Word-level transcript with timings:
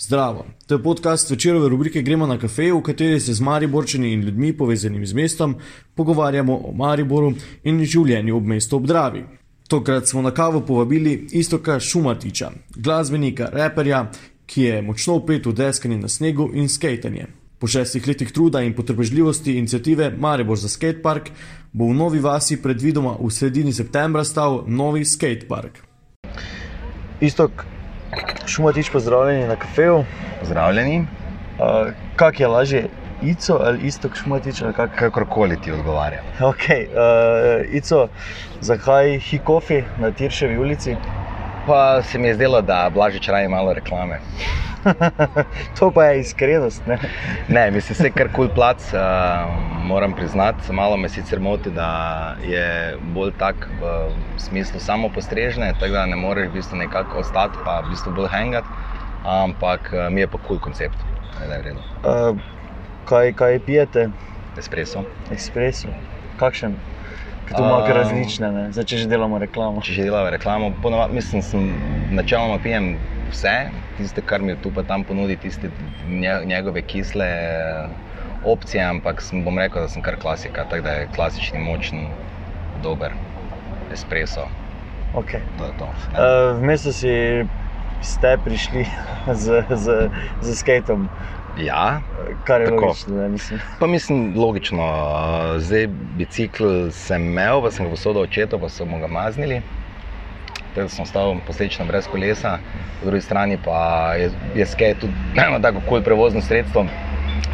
Zdravo, 0.00 0.46
to 0.66 0.74
je 0.74 0.82
podcast 0.82 1.30
večerove 1.30 1.68
rubrike 1.68 2.02
Gremo 2.02 2.26
na 2.26 2.38
kafe, 2.38 2.72
v 2.72 2.82
kateri 2.82 3.20
se 3.20 3.34
z 3.34 3.40
Mariborčani 3.40 4.12
in 4.12 4.20
ljudmi 4.20 4.52
povezanimi 4.56 5.06
z 5.06 5.14
mestom 5.14 5.56
pogovarjamo 5.94 6.54
o 6.54 6.72
Mariboru 6.72 7.32
in 7.64 7.84
življenju 7.84 8.36
ob 8.36 8.44
mestu 8.46 8.76
obdravi. 8.76 9.24
Tokrat 9.68 10.06
smo 10.06 10.22
na 10.22 10.30
kavo 10.30 10.60
povabili 10.60 11.26
Istoka 11.32 11.80
Šumatiča, 11.80 12.50
glasbenika, 12.76 13.48
reperja, 13.52 14.10
ki 14.46 14.62
je 14.62 14.82
močno 14.82 15.16
upet 15.18 15.46
v 15.46 15.52
deskanje 15.52 15.98
na 15.98 16.08
snegu 16.08 16.46
in 16.54 16.68
skejtanje. 16.68 17.26
Po 17.58 17.66
šestih 17.66 18.06
letih 18.06 18.30
truda 18.32 18.62
in 18.62 18.74
potrpežljivosti 18.74 19.56
inicijative 19.58 20.12
Maribor 20.18 20.58
za 20.58 20.68
skatepark 20.68 21.30
bo 21.72 21.90
v 21.90 21.96
novi 21.98 22.20
vasi 22.20 22.60
predvidoma 22.62 23.16
v 23.18 23.30
sredini 23.30 23.72
septembra 23.72 24.24
stal 24.24 24.62
novi 24.66 25.04
skatepark. 25.04 25.82
Istok, 27.20 27.66
Šumatič, 28.46 28.90
pozdravljeni 28.90 29.46
na 29.46 29.56
kafeju. 29.56 30.04
Pozdravljeni, 30.40 31.06
Uh, 31.58 31.64
kak 32.16 32.40
je 32.40 32.46
lažje, 32.46 32.86
Ico 33.22 33.58
ali 33.64 33.78
Istok 33.82 34.14
Šumatič? 34.16 34.62
ali 34.62 34.72
kak? 34.72 34.90
kakorkoli 34.98 35.56
ti 35.60 35.72
odgovarja. 35.72 36.22
Okay, 36.40 36.86
uh, 36.86 37.74
Ico, 37.74 38.08
zakaj 38.60 39.18
hikofi 39.18 39.82
na 39.98 40.10
Tirševi 40.10 40.58
ulici? 40.58 40.96
Pa 41.66 42.02
se 42.02 42.18
mi 42.18 42.28
je 42.28 42.34
zdelo, 42.34 42.62
da 42.62 42.90
Blažič 42.94 43.28
raje 43.28 43.48
malo 43.48 43.72
reklame. 43.74 44.20
To 45.78 45.90
pa 45.90 46.04
je 46.04 46.20
iskrenost. 46.20 46.86
Ne? 46.86 46.98
Ne, 47.48 47.70
mislim, 47.70 47.96
se 47.96 48.10
kar 48.10 48.28
kul 48.32 48.48
plac, 48.54 48.92
uh, 48.92 49.00
moram 49.84 50.12
priznati. 50.12 50.72
Malo 50.72 50.96
me 50.96 51.08
sicer 51.08 51.40
moti, 51.40 51.70
da 51.70 51.88
je 52.44 52.96
bolj 53.14 53.32
tak 53.38 53.68
v 53.80 54.10
smislu 54.36 54.80
samo 54.80 55.08
postrežne, 55.08 55.72
tako 55.80 55.92
da 55.92 56.06
ne 56.06 56.16
moreš 56.16 56.50
v 56.50 56.52
bistvu 56.52 56.76
nekako 56.76 57.18
ostati, 57.18 57.58
pa 57.64 57.80
v 57.80 57.90
bistvu 57.90 58.12
bolj 58.12 58.28
hangat. 58.28 58.64
Ampak 59.24 59.90
uh, 59.92 60.12
mi 60.12 60.20
je 60.20 60.26
pa 60.26 60.38
kul 60.48 60.58
koncept, 60.58 60.98
da 61.38 61.54
je 61.54 61.60
v 61.60 61.64
redu. 61.64 61.80
Uh, 62.04 62.38
kaj, 63.08 63.32
kaj 63.32 63.58
pijete? 63.66 64.08
Espresso. 64.58 65.04
Espresso. 65.30 65.88
Kakšen? 66.38 66.76
Ker 67.48 67.56
tu 67.56 67.62
imamo 67.62 67.80
Um, 67.80 67.92
različne, 67.96 68.50
ne? 68.52 68.62
zdaj 68.72 68.84
če 68.84 68.96
že 68.96 69.06
delamo 69.08 69.38
reklamo. 69.40 69.80
Če 69.80 69.92
že 69.92 70.02
delava 70.10 70.30
reklamo, 70.30 70.72
ponavadi 70.82 71.16
mislim, 71.16 71.42
sem 71.42 71.70
načeloma 72.12 72.58
pijem 72.62 72.98
vse, 73.28 73.54
tiste, 73.96 74.22
kar 74.22 74.42
mi 74.42 74.56
tu 74.56 74.72
pa 74.72 74.82
tam 74.84 75.04
ponudi, 75.04 75.36
tiste 75.36 75.70
nje- 76.04 76.44
njegove 76.46 76.82
kisle 76.82 77.26
eh, 77.26 77.88
opcije, 78.42 78.82
ampak 78.84 79.22
sem, 79.22 79.44
bom 79.44 79.58
rekel, 79.58 79.82
da 79.82 79.88
sem 79.88 80.02
kar 80.02 80.16
klasika, 80.16 80.64
tako 80.64 80.82
da 80.82 80.90
je 80.92 81.08
klasični, 81.08 81.58
močen, 81.60 82.06
dober 82.74 83.14
espresso. 83.90 84.48
Okay. 85.14 85.42
To 85.56 85.64
je 85.64 85.72
to. 85.76 85.88
ne. 86.12 86.18
Uh, 86.18 86.60
Vmes 86.60 86.82
si 86.82 87.14
ste 88.00 88.38
prišli 88.38 88.84
z, 89.42 89.44
z, 89.68 89.86
z 90.40 90.48
skatom, 90.54 91.08
Ja, 91.56 92.02
kar 92.44 92.60
je 92.60 92.68
Tako. 92.68 92.70
logično. 92.70 93.16
Ne, 93.16 93.28
mislim. 93.28 93.60
pa 93.78 93.86
mislim 93.86 94.34
logično, 94.36 94.84
eh, 95.56 95.60
zdaj 95.60 95.86
bicikl 95.88 96.64
sem 96.92 97.22
imel, 97.24 97.62
pa 97.62 97.70
sem 97.70 97.86
ga 97.86 97.90
posodil 97.90 98.22
očetu, 98.22 98.60
pa 98.60 98.68
so 98.68 98.86
mu 98.86 98.98
ga 98.98 99.06
maznili. 99.08 99.62
Da 100.78 100.88
sem 100.88 101.02
ostal 101.02 101.36
posledično 101.46 101.84
brez 101.86 102.06
kolesa, 102.06 102.58
po 103.00 103.06
drugi 103.06 103.22
strani 103.22 103.58
pa 103.64 104.14
je, 104.14 104.30
je 104.54 104.66
skate 104.66 104.94
tudi 105.00 105.12
eno 105.46 105.58
tako 105.58 105.80
kul 105.88 106.02
prevozno 106.02 106.40
sredstvo. 106.40 106.86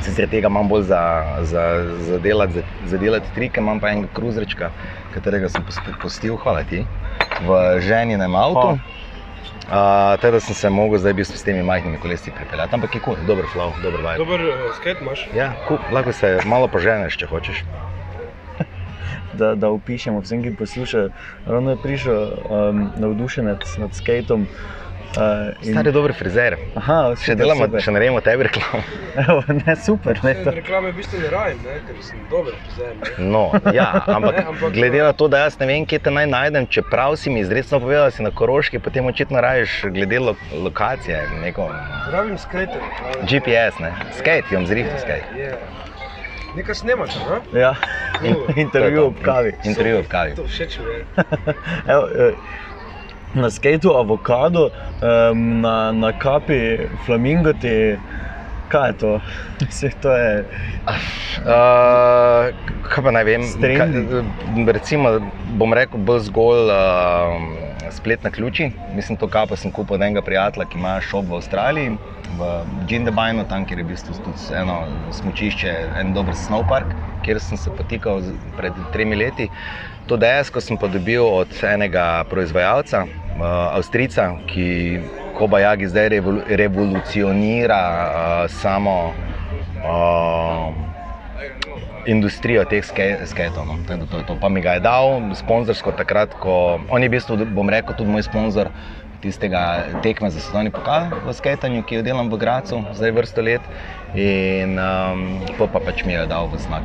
Sicer 0.05 0.29
tega 0.29 0.51
imam 0.53 0.69
bolj 0.69 0.83
za, 0.83 1.01
za, 1.41 1.63
za, 1.99 2.19
delati, 2.19 2.53
za, 2.53 2.63
za 2.87 2.99
delati 2.99 3.33
trike, 3.35 3.61
imam 3.61 3.81
pa 3.81 3.89
enega 3.89 4.09
kruzrečka, 4.13 4.71
katerega 5.15 5.49
sem 5.49 5.65
post- 5.65 5.95
postil, 6.03 6.37
hvala 6.37 6.65
ti, 6.69 6.83
v 7.41 7.81
ženinem 7.81 8.37
avtu. 8.37 8.75
Uh, 9.65 9.71
tako 10.21 10.31
da 10.37 10.41
sem 10.41 10.55
se 10.55 10.71
mogel 10.71 10.99
zdaj 10.99 11.13
bistvu 11.13 11.39
s 11.39 11.45
temi 11.45 11.63
majhnimi 11.63 11.99
kolesi 11.99 12.31
pripeljati, 12.31 12.75
ampak 12.75 12.95
je 12.95 13.01
kul, 13.01 13.15
cool, 13.15 13.27
dober 13.27 13.49
flow, 13.55 13.73
dober 13.83 14.01
vibe. 14.01 14.19
Dober 14.21 14.41
uh, 14.41 14.69
skate 14.77 15.01
imaš. 15.01 15.25
Ja, 15.37 15.53
cool, 15.69 15.81
lahko 15.93 16.13
se 16.13 16.37
malo 16.45 16.69
poženeš, 16.69 17.17
če 17.17 17.31
hočeš. 17.33 17.65
Da, 19.35 19.55
da 19.57 19.69
opišemo 19.71 20.21
vsem, 20.21 20.43
ki 20.43 20.55
poslušajo. 20.55 21.11
Ravno 21.47 21.71
je 21.71 21.77
prišel 21.79 22.23
um, 22.45 22.91
navdušenec 22.97 23.77
nad 23.77 23.95
skatom. 23.95 24.49
Uh, 25.15 25.21
in- 25.63 25.71
Stari 25.71 25.93
dober 25.93 26.11
frizer. 26.13 26.57
Aha, 26.75 27.15
Še 27.15 27.23
super, 27.23 27.37
delamo, 27.37 27.67
super. 27.67 27.81
še 27.81 27.93
naredimo 27.93 28.19
tebi 28.21 28.43
reklamo. 28.43 28.81
Evo, 29.23 29.37
ne, 29.49 29.77
super. 29.79 30.19
Ne, 30.25 30.33
to. 30.37 30.51
reklame 30.51 30.91
v 30.91 30.97
bistvu 30.97 31.21
ne 31.21 31.31
rajem, 31.31 31.61
ne, 31.63 31.77
ker 31.87 32.01
sem 32.03 32.19
dober 32.27 32.57
frizer. 32.57 32.97
ne. 32.97 33.13
No, 33.25 33.45
ja, 33.71 33.87
ampak, 34.09 34.35
Ne, 34.39 34.45
ampak- 34.49 34.73
glede 34.73 34.99
na 34.99 35.13
to, 35.13 35.29
da 35.29 35.45
jaz 35.45 35.55
ne 35.61 35.67
vem, 35.67 35.87
kje 35.87 36.01
te 36.01 36.11
naj 36.11 36.27
najdem, 36.27 36.67
čeprav 36.69 37.15
si 37.15 37.31
mi 37.31 37.41
izrecno 37.41 37.79
povedal, 37.79 38.05
da 38.05 38.11
si 38.11 38.23
na 38.23 38.33
Koroški, 38.33 38.81
potem 38.81 39.07
očitno 39.07 39.39
raješ 39.39 39.87
glede 39.89 40.19
lo 40.21 40.35
lokacije, 40.53 41.15
neko 41.39 41.71
Rabim 42.09 42.35
skate. 42.37 42.83
GPS, 43.23 43.79
ne. 43.79 43.95
Skate, 44.13 44.51
jom 44.51 44.67
zrihto 44.67 44.99
skate. 44.99 45.31
Je. 45.37 45.55
Nekaj 46.57 46.75
snemaš, 46.75 47.15
ne? 47.15 47.61
Ja, 47.61 47.75
In- 48.23 48.37
intervju 48.57 49.05
ob 49.07 49.15
kavi. 49.23 49.53
Intervju 49.65 49.99
ob 49.99 50.07
kavi. 50.09 50.35
To 50.35 50.45
všeč 50.47 50.79
mi 50.79 50.93
je. 50.93 51.07
Evo, 51.93 52.09
eh, 52.19 52.35
na 53.35 53.51
skatu 53.51 53.91
avokado, 53.99 54.71
um, 55.03 55.61
na, 55.61 55.93
na 55.93 56.13
kapi 56.19 56.79
flamingoti. 57.07 57.97
Kaj 58.69 58.89
je 58.89 58.99
to? 58.99 59.21
Mislim, 59.67 59.93
to 60.03 60.17
je 60.17 60.45
Uh, 61.45 62.53
kaj 62.89 63.05
pa 63.05 63.11
naj 63.11 63.25
vem? 63.25 63.43
Kaj, 63.61 63.89
recimo, 64.73 65.17
bom 65.59 65.73
rekel, 65.75 65.99
bolj 65.99 66.21
zgolj 66.29 66.71
uh, 66.71 67.74
spletna 67.91 68.31
ključi. 68.31 68.71
Mislim, 68.95 69.19
to 69.19 69.29
kapo 69.29 69.57
sem 69.57 69.73
kupil 69.73 69.95
od 69.95 70.03
enega 70.03 70.23
prijatelja, 70.23 70.67
ki 70.67 70.79
ima 70.79 71.01
šop 71.01 71.27
v 71.29 71.35
Avstraliji, 71.39 71.97
v 72.39 72.51
Džindebajnu, 72.87 73.45
tam 73.49 73.67
kjer 73.67 73.79
je 73.79 73.85
v 73.85 73.89
bistvu 73.89 74.15
tudi 74.25 74.55
eno 74.57 74.79
smočišče, 75.13 75.75
en 76.01 76.15
dober 76.15 76.35
snowpark, 76.35 76.95
kjer 77.25 77.41
sem 77.41 77.59
se 77.59 77.71
potikal 77.77 78.23
pred 78.57 78.73
tremi 78.93 79.17
leti. 79.17 79.49
To 80.07 80.17
dejansko 80.21 80.61
sem 80.61 80.77
pa 80.77 80.89
dobil 80.89 81.25
od 81.25 81.53
enega 81.65 82.25
proizvajalca, 82.31 83.05
uh, 83.05 83.45
Avstrijca, 83.77 84.35
ki 84.47 85.01
Kobajagi 85.39 85.89
zdaj 85.89 86.09
revolu 86.09 86.43
revolucionira 86.47 87.83
uh, 87.85 88.51
samo 88.51 89.15
uh, 89.83 90.94
industrijo 92.07 92.65
teh 92.65 92.85
ske- 92.85 93.27
skatov. 93.27 93.67
No. 93.67 93.79
To, 93.87 94.19
je 94.19 94.25
to. 94.25 94.37
Pa 94.41 94.49
mi 94.49 94.61
ga 94.61 94.77
je 94.77 94.81
dal 94.85 95.35
sponzorsko 95.35 95.93
takrat, 95.93 96.35
ko 96.35 96.81
on 96.89 97.03
je 97.03 97.09
v 97.09 97.13
bistvu, 97.17 97.45
bom 97.47 97.69
rekel, 97.69 97.97
tudi 97.97 98.11
moj 98.11 98.23
sponzor 98.27 98.71
tistega 99.25 99.89
tekme 100.05 100.29
za 100.29 100.41
svetovni 100.41 100.69
pokal 100.69 101.09
v 101.25 101.33
skatanju, 101.33 101.81
ki 101.89 102.01
jo 102.01 102.03
delam 102.05 102.29
v 102.29 102.37
Gracu 102.37 102.85
zdaj 102.93 103.13
vrsto 103.17 103.41
let. 103.41 103.65
In 104.13 104.77
um, 104.77 105.41
pol 105.57 105.69
pa 105.73 105.81
pač 105.81 106.05
mi 106.05 106.13
je 106.13 106.29
dal 106.29 106.47
v 106.53 106.61
znak 106.61 106.85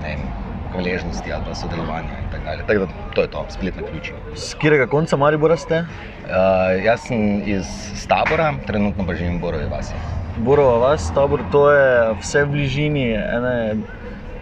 vem, 0.00 0.30
hvaležnosti 0.70 1.26
ali 1.26 1.44
pa 1.44 1.54
sodelovanja 1.54 2.22
tako. 2.30 2.62
Tako 2.66 2.86
da 2.86 2.86
to 3.14 3.20
je 3.26 3.28
to, 3.28 3.40
spletna 3.50 3.82
ključi. 3.82 4.14
z 4.34 4.54
katerega 4.54 4.86
konca 4.86 5.18
Maribora 5.18 5.58
ste? 5.58 5.82
Uh, 6.30 6.78
jaz 6.78 7.10
sem 7.10 7.42
iz 7.42 7.66
Stabora, 7.98 8.54
trenutno 8.66 9.02
pa 9.06 9.18
živim 9.18 9.36
v 9.38 9.42
Borovi 9.42 9.66
vasi. 9.66 9.98
Borova 10.38 10.78
vas, 10.78 11.10
tabor, 11.10 11.42
to 11.50 11.66
je 11.70 12.14
vse 12.22 12.44
v 12.46 12.50
bližini 12.54 13.10
ene 13.12 13.82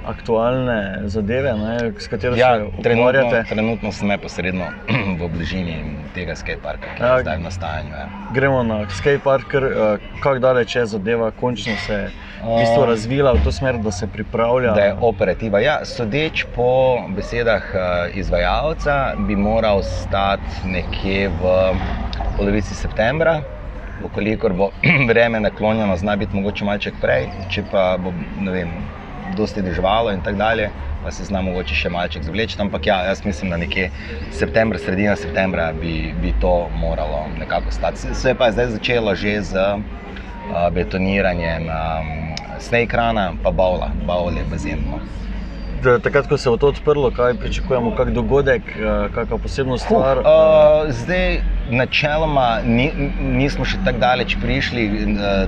aktualne 0.09 0.79
zadeve, 1.05 1.53
ne, 1.53 1.93
s 1.95 2.09
katero 2.09 2.37
Ja, 2.37 2.57
se 2.57 2.83
trenutno, 2.83 3.09
ukvarjate. 3.11 3.45
trenutno 3.49 3.93
sem 3.93 4.09
neposredno 4.09 4.71
v 5.21 5.29
bližini 5.29 5.77
tega 6.11 6.33
skateparka, 6.35 6.89
ki 6.89 7.03
je 7.03 7.07
Ja. 7.07 7.19
zdaj 7.21 7.37
v 7.37 7.43
nastajanju. 7.43 7.93
Ja. 7.93 8.07
Gremo 8.31 8.63
na 8.63 8.79
skatepark, 8.89 9.55
uh, 9.55 9.63
kako 10.15 10.39
daleč 10.39 10.77
je 10.77 10.87
zadeva, 10.89 11.31
končno 11.33 11.77
se 11.77 11.93
je 11.95 12.11
v 12.39 12.59
bistvu 12.59 12.87
razvila 12.87 13.33
v 13.33 13.43
to 13.43 13.53
smer, 13.53 13.77
da 13.77 13.91
se 13.91 14.07
pripravlja. 14.07 14.73
Da 14.73 14.81
je 14.83 14.95
operativa. 15.03 15.61
Ja, 15.61 15.85
sodeč 15.85 16.45
po 16.47 16.69
besedah 17.09 17.63
eh, 17.69 17.81
izvajalca, 18.15 18.97
bi 19.19 19.37
moral 19.37 19.83
stati 19.83 20.47
nekje 20.65 21.29
v 21.31 21.43
polovici 22.33 22.75
septembra. 22.75 23.41
Vkolikor 23.99 24.53
bo 24.53 24.71
vreme 25.09 25.41
naklonjeno, 25.41 25.97
zna 25.97 26.17
biti 26.17 26.37
mogoče 26.37 26.65
malce 26.65 26.93
prej, 26.95 27.27
če 27.49 27.65
pa 27.65 27.97
bo 27.99 28.13
ne 28.15 28.53
vem, 28.53 28.71
dosti 29.39 29.63
deževalo 29.63 30.13
in 30.13 30.21
tako 30.21 30.37
dalje, 30.39 30.71
pa 31.03 31.11
se 31.11 31.25
zna 31.25 31.41
mogoče 31.41 31.75
še 31.75 31.91
malce 31.91 32.23
zavleči. 32.23 32.57
Ampak 32.59 32.87
ja, 32.87 32.99
jaz 33.05 33.23
mislim, 33.25 33.51
da 33.51 33.59
nekje 33.59 33.89
septembra, 34.33 34.79
sredina 34.79 35.15
septembra 35.17 35.71
bi, 35.73 35.93
bi 36.15 36.35
to 36.37 36.53
moralo 36.77 37.27
nekako 37.35 37.71
stati. 37.71 37.99
Se- 37.99 38.15
Se 38.15 38.29
je 38.29 38.35
pa 38.37 38.51
zdaj 38.51 38.67
začelo 38.71 39.15
že 39.15 39.37
z 39.43 39.55
uh, 39.55 39.79
betoniranjem 40.71 41.63
um, 41.65 42.11
snake 42.61 42.93
rana, 42.93 43.33
pa 43.39 43.51
bavla, 43.53 43.93
bawl 44.03 44.35
je 44.35 44.45
bazen. 44.47 44.83
No. 44.87 44.99
Da, 45.79 45.93
takrat, 46.01 46.27
ko 46.27 46.35
se 46.37 46.51
bo 46.51 46.57
to 46.57 46.69
odprlo, 46.69 47.11
kaj 47.11 47.37
pričakujemo, 47.39 47.93
kak 47.95 48.11
dogodek, 48.11 48.63
uh, 48.75 49.07
kakšna 49.09 49.39
posebna 49.39 49.79
stvar. 49.79 50.19
Uh, 50.19 50.27
zdaj, 50.93 51.39
načeloma, 51.71 52.49
ni, 52.67 52.89
nismo 53.21 53.63
še 53.65 53.79
tako 53.85 54.03
daleč 54.03 54.35
prišli. 54.43 54.89
Uh, 55.07 55.47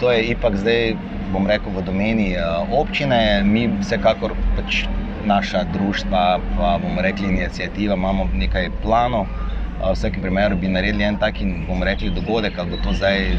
to 0.00 0.08
je 0.08 0.30
ipak 0.32 0.56
zdaj, 0.56 0.94
bom 1.32 1.46
rekel, 1.46 1.72
v 1.74 1.84
domeni 1.86 2.32
uh, 2.36 2.66
občine. 2.80 3.42
Mi, 3.44 3.68
vsekakor, 3.80 4.34
pač 4.56 4.84
naša 5.26 5.64
društva, 5.72 6.40
pa 6.56 6.78
bomo 6.82 7.02
rekli, 7.02 7.28
inicijativa, 7.28 7.94
imamo 7.94 8.28
nekaj 8.34 8.70
planov. 8.82 9.28
Uh, 9.80 9.90
v 9.90 9.92
vsakem 9.94 10.22
primeru 10.22 10.56
bi 10.60 10.68
naredili 10.68 11.04
en 11.04 11.16
tak, 11.16 11.40
bomo 11.68 11.84
rekli, 11.84 12.10
dogodek, 12.10 12.58
ali 12.58 12.70
bo 12.70 12.82
to 12.84 12.92
zdaj 12.92 13.30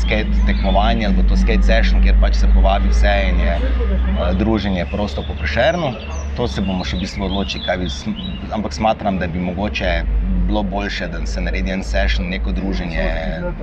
skate 0.00 0.46
tekmovanje 0.46 1.06
ali 1.06 1.16
bo 1.16 1.22
to 1.28 1.36
skate 1.36 1.64
session, 1.64 2.02
kjer 2.04 2.16
pač 2.20 2.36
se 2.36 2.48
povabi 2.54 2.88
vse 2.92 3.12
in 3.30 3.40
je 3.40 3.54
uh, 3.58 4.32
druženje 4.38 4.86
prosto 4.92 5.24
po 5.26 5.34
prešernu. 5.38 5.92
To 6.36 6.48
se 6.48 6.62
bomo 6.62 6.84
še 6.86 6.96
v 6.96 7.02
bistvu 7.02 7.26
odločili, 7.26 7.64
kaj 7.66 7.78
bi, 7.82 7.88
ampak 8.54 8.72
smatram, 8.76 9.18
da 9.18 9.26
bi 9.26 9.42
mogoče 9.42 10.02
bilo 10.48 10.62
boljše, 10.62 11.08
da 11.08 11.26
se 11.26 11.40
naredi 11.40 11.70
en 11.70 11.82
session, 11.84 12.28
neko 12.28 12.52
druženje, 12.52 13.04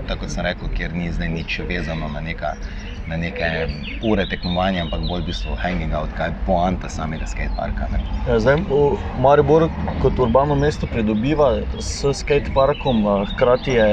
tako 0.07 0.19
kot 0.19 0.29
sem 0.29 0.45
rekel, 0.45 0.69
kjer 0.77 0.93
ni 0.93 1.11
zdaj 1.11 1.29
nič 1.29 1.59
vezano 1.69 2.09
na, 2.13 2.21
neka, 2.21 2.53
na 3.07 3.17
neke 3.17 3.67
ure 4.01 4.25
tekmovanja, 4.25 4.81
ampak 4.81 5.01
bolj 5.01 5.21
v 5.21 5.25
bistvu 5.25 5.55
hanging 5.55 5.93
out, 5.93 6.13
kaj 6.17 6.27
je 6.27 6.37
poanta 6.45 6.89
samega 6.89 7.27
skateparka. 7.27 7.87
Ja, 8.27 8.39
Zdaj, 8.39 8.57
Maribor 9.19 9.69
kot 10.01 10.19
urbano 10.19 10.55
mesto 10.55 10.87
pridobiva 10.87 11.61
s 11.79 12.05
skateparkom, 12.13 13.05
hkrati 13.25 13.71
je 13.71 13.89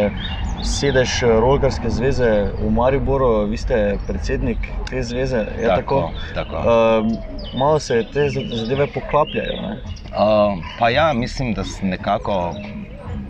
sedež 0.62 1.22
eh, 1.22 1.40
Rolgarske 1.40 1.90
zveze 1.90 2.30
v 2.58 2.70
Mariboru, 2.70 3.44
vi 3.46 3.56
ste 3.56 3.98
predsednik 4.06 4.58
te 4.90 5.02
zveze. 5.02 5.46
Je 5.58 5.68
tako? 5.68 6.12
tako. 6.34 6.56
Um, 6.56 7.16
malo 7.54 7.78
se 7.78 8.04
te 8.12 8.28
za- 8.30 8.44
zadeve 8.46 8.86
poklapljajo. 8.86 9.60
Ne? 9.62 9.76
Uh, 10.12 10.58
pa 10.78 10.88
ja, 10.88 11.12
mislim, 11.12 11.54
da 11.54 11.64
nekako. 11.82 12.54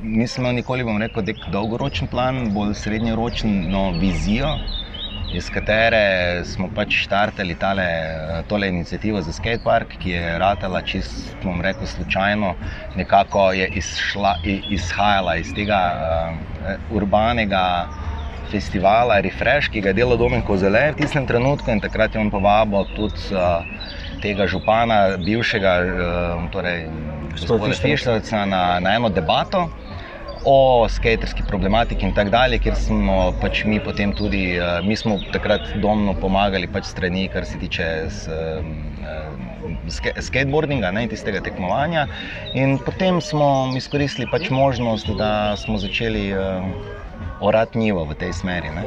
Nisem 0.02 0.42
imel 0.44 0.54
nikoli, 0.54 0.84
bom 0.84 0.98
rekel, 0.98 1.22
dolgoročen 1.46 2.08
plan, 2.08 2.50
bolj 2.54 2.74
srednjeročno 2.74 3.90
vizijo, 4.00 4.56
iz 5.32 5.48
katere 5.50 6.44
smo 6.44 6.68
pač 6.74 6.94
štartali 7.06 7.54
tale, 7.58 7.86
tole 8.48 8.68
inicijativo 8.68 9.22
za 9.22 9.32
skatepark, 9.32 9.96
ki 10.02 10.10
je 10.10 10.38
ratala 10.38 10.82
čist, 10.82 11.36
bom 11.44 11.60
rekel, 11.60 11.86
slučajno, 11.86 12.54
nekako 12.96 13.52
je 13.52 13.68
izšla, 13.80 14.34
izhajala 14.70 15.36
iz 15.36 15.54
tega 15.54 15.80
uh, 15.92 16.96
urbanega 16.96 17.88
festivala 18.50 19.20
Refresh, 19.20 19.70
ki 19.72 19.80
ga 19.80 19.92
je 19.92 20.00
delal 20.02 20.20
Domen 20.20 20.42
Kozele 20.44 20.90
v 20.92 21.00
tistem 21.00 21.26
trenutku 21.26 21.70
in 21.72 21.80
takrat 21.80 22.14
je 22.14 22.20
on 22.20 22.30
povabil 22.30 22.84
tudi 22.96 23.32
uh, 23.32 23.64
tega 24.22 24.46
župana, 24.46 25.16
bivšega, 25.16 25.72
uh, 25.80 26.50
torej 26.52 26.84
gospoda. 27.32 27.72
Fištravca 27.80 28.44
na, 28.46 28.80
na 28.80 28.96
eno 29.00 29.08
debato. 29.08 29.70
O 30.44 30.88
skaterski 30.90 31.44
problematiki 31.46 32.02
in 32.02 32.12
tako 32.14 32.32
dalje, 32.34 32.58
ker 32.58 32.74
smo 32.74 33.30
pač 33.38 33.60
mi 33.64 33.78
potem 33.80 34.10
tudi, 34.12 34.56
eh, 34.58 34.80
mi 34.82 34.96
smo 34.96 35.20
takrat 35.30 35.70
domno 35.74 36.14
pomagali 36.18 36.66
pač 36.66 36.88
strani, 36.90 37.28
kar 37.30 37.46
se 37.46 37.58
tiče 37.62 37.86
s, 38.10 38.26
skateboardinga 40.18 40.90
ne, 40.90 41.04
in 41.06 41.12
tistega 41.12 41.40
tekmovanja. 41.46 42.08
In 42.54 42.78
potem 42.82 43.20
smo 43.20 43.70
izkoristili 43.78 44.26
pač 44.26 44.50
možnost, 44.50 45.14
da 45.14 45.54
smo 45.56 45.78
začeli 45.78 46.32
orati 47.42 47.78
njivo 47.78 48.04
v 48.04 48.14
tej 48.14 48.32
smeri. 48.32 48.70
Ne. 48.70 48.84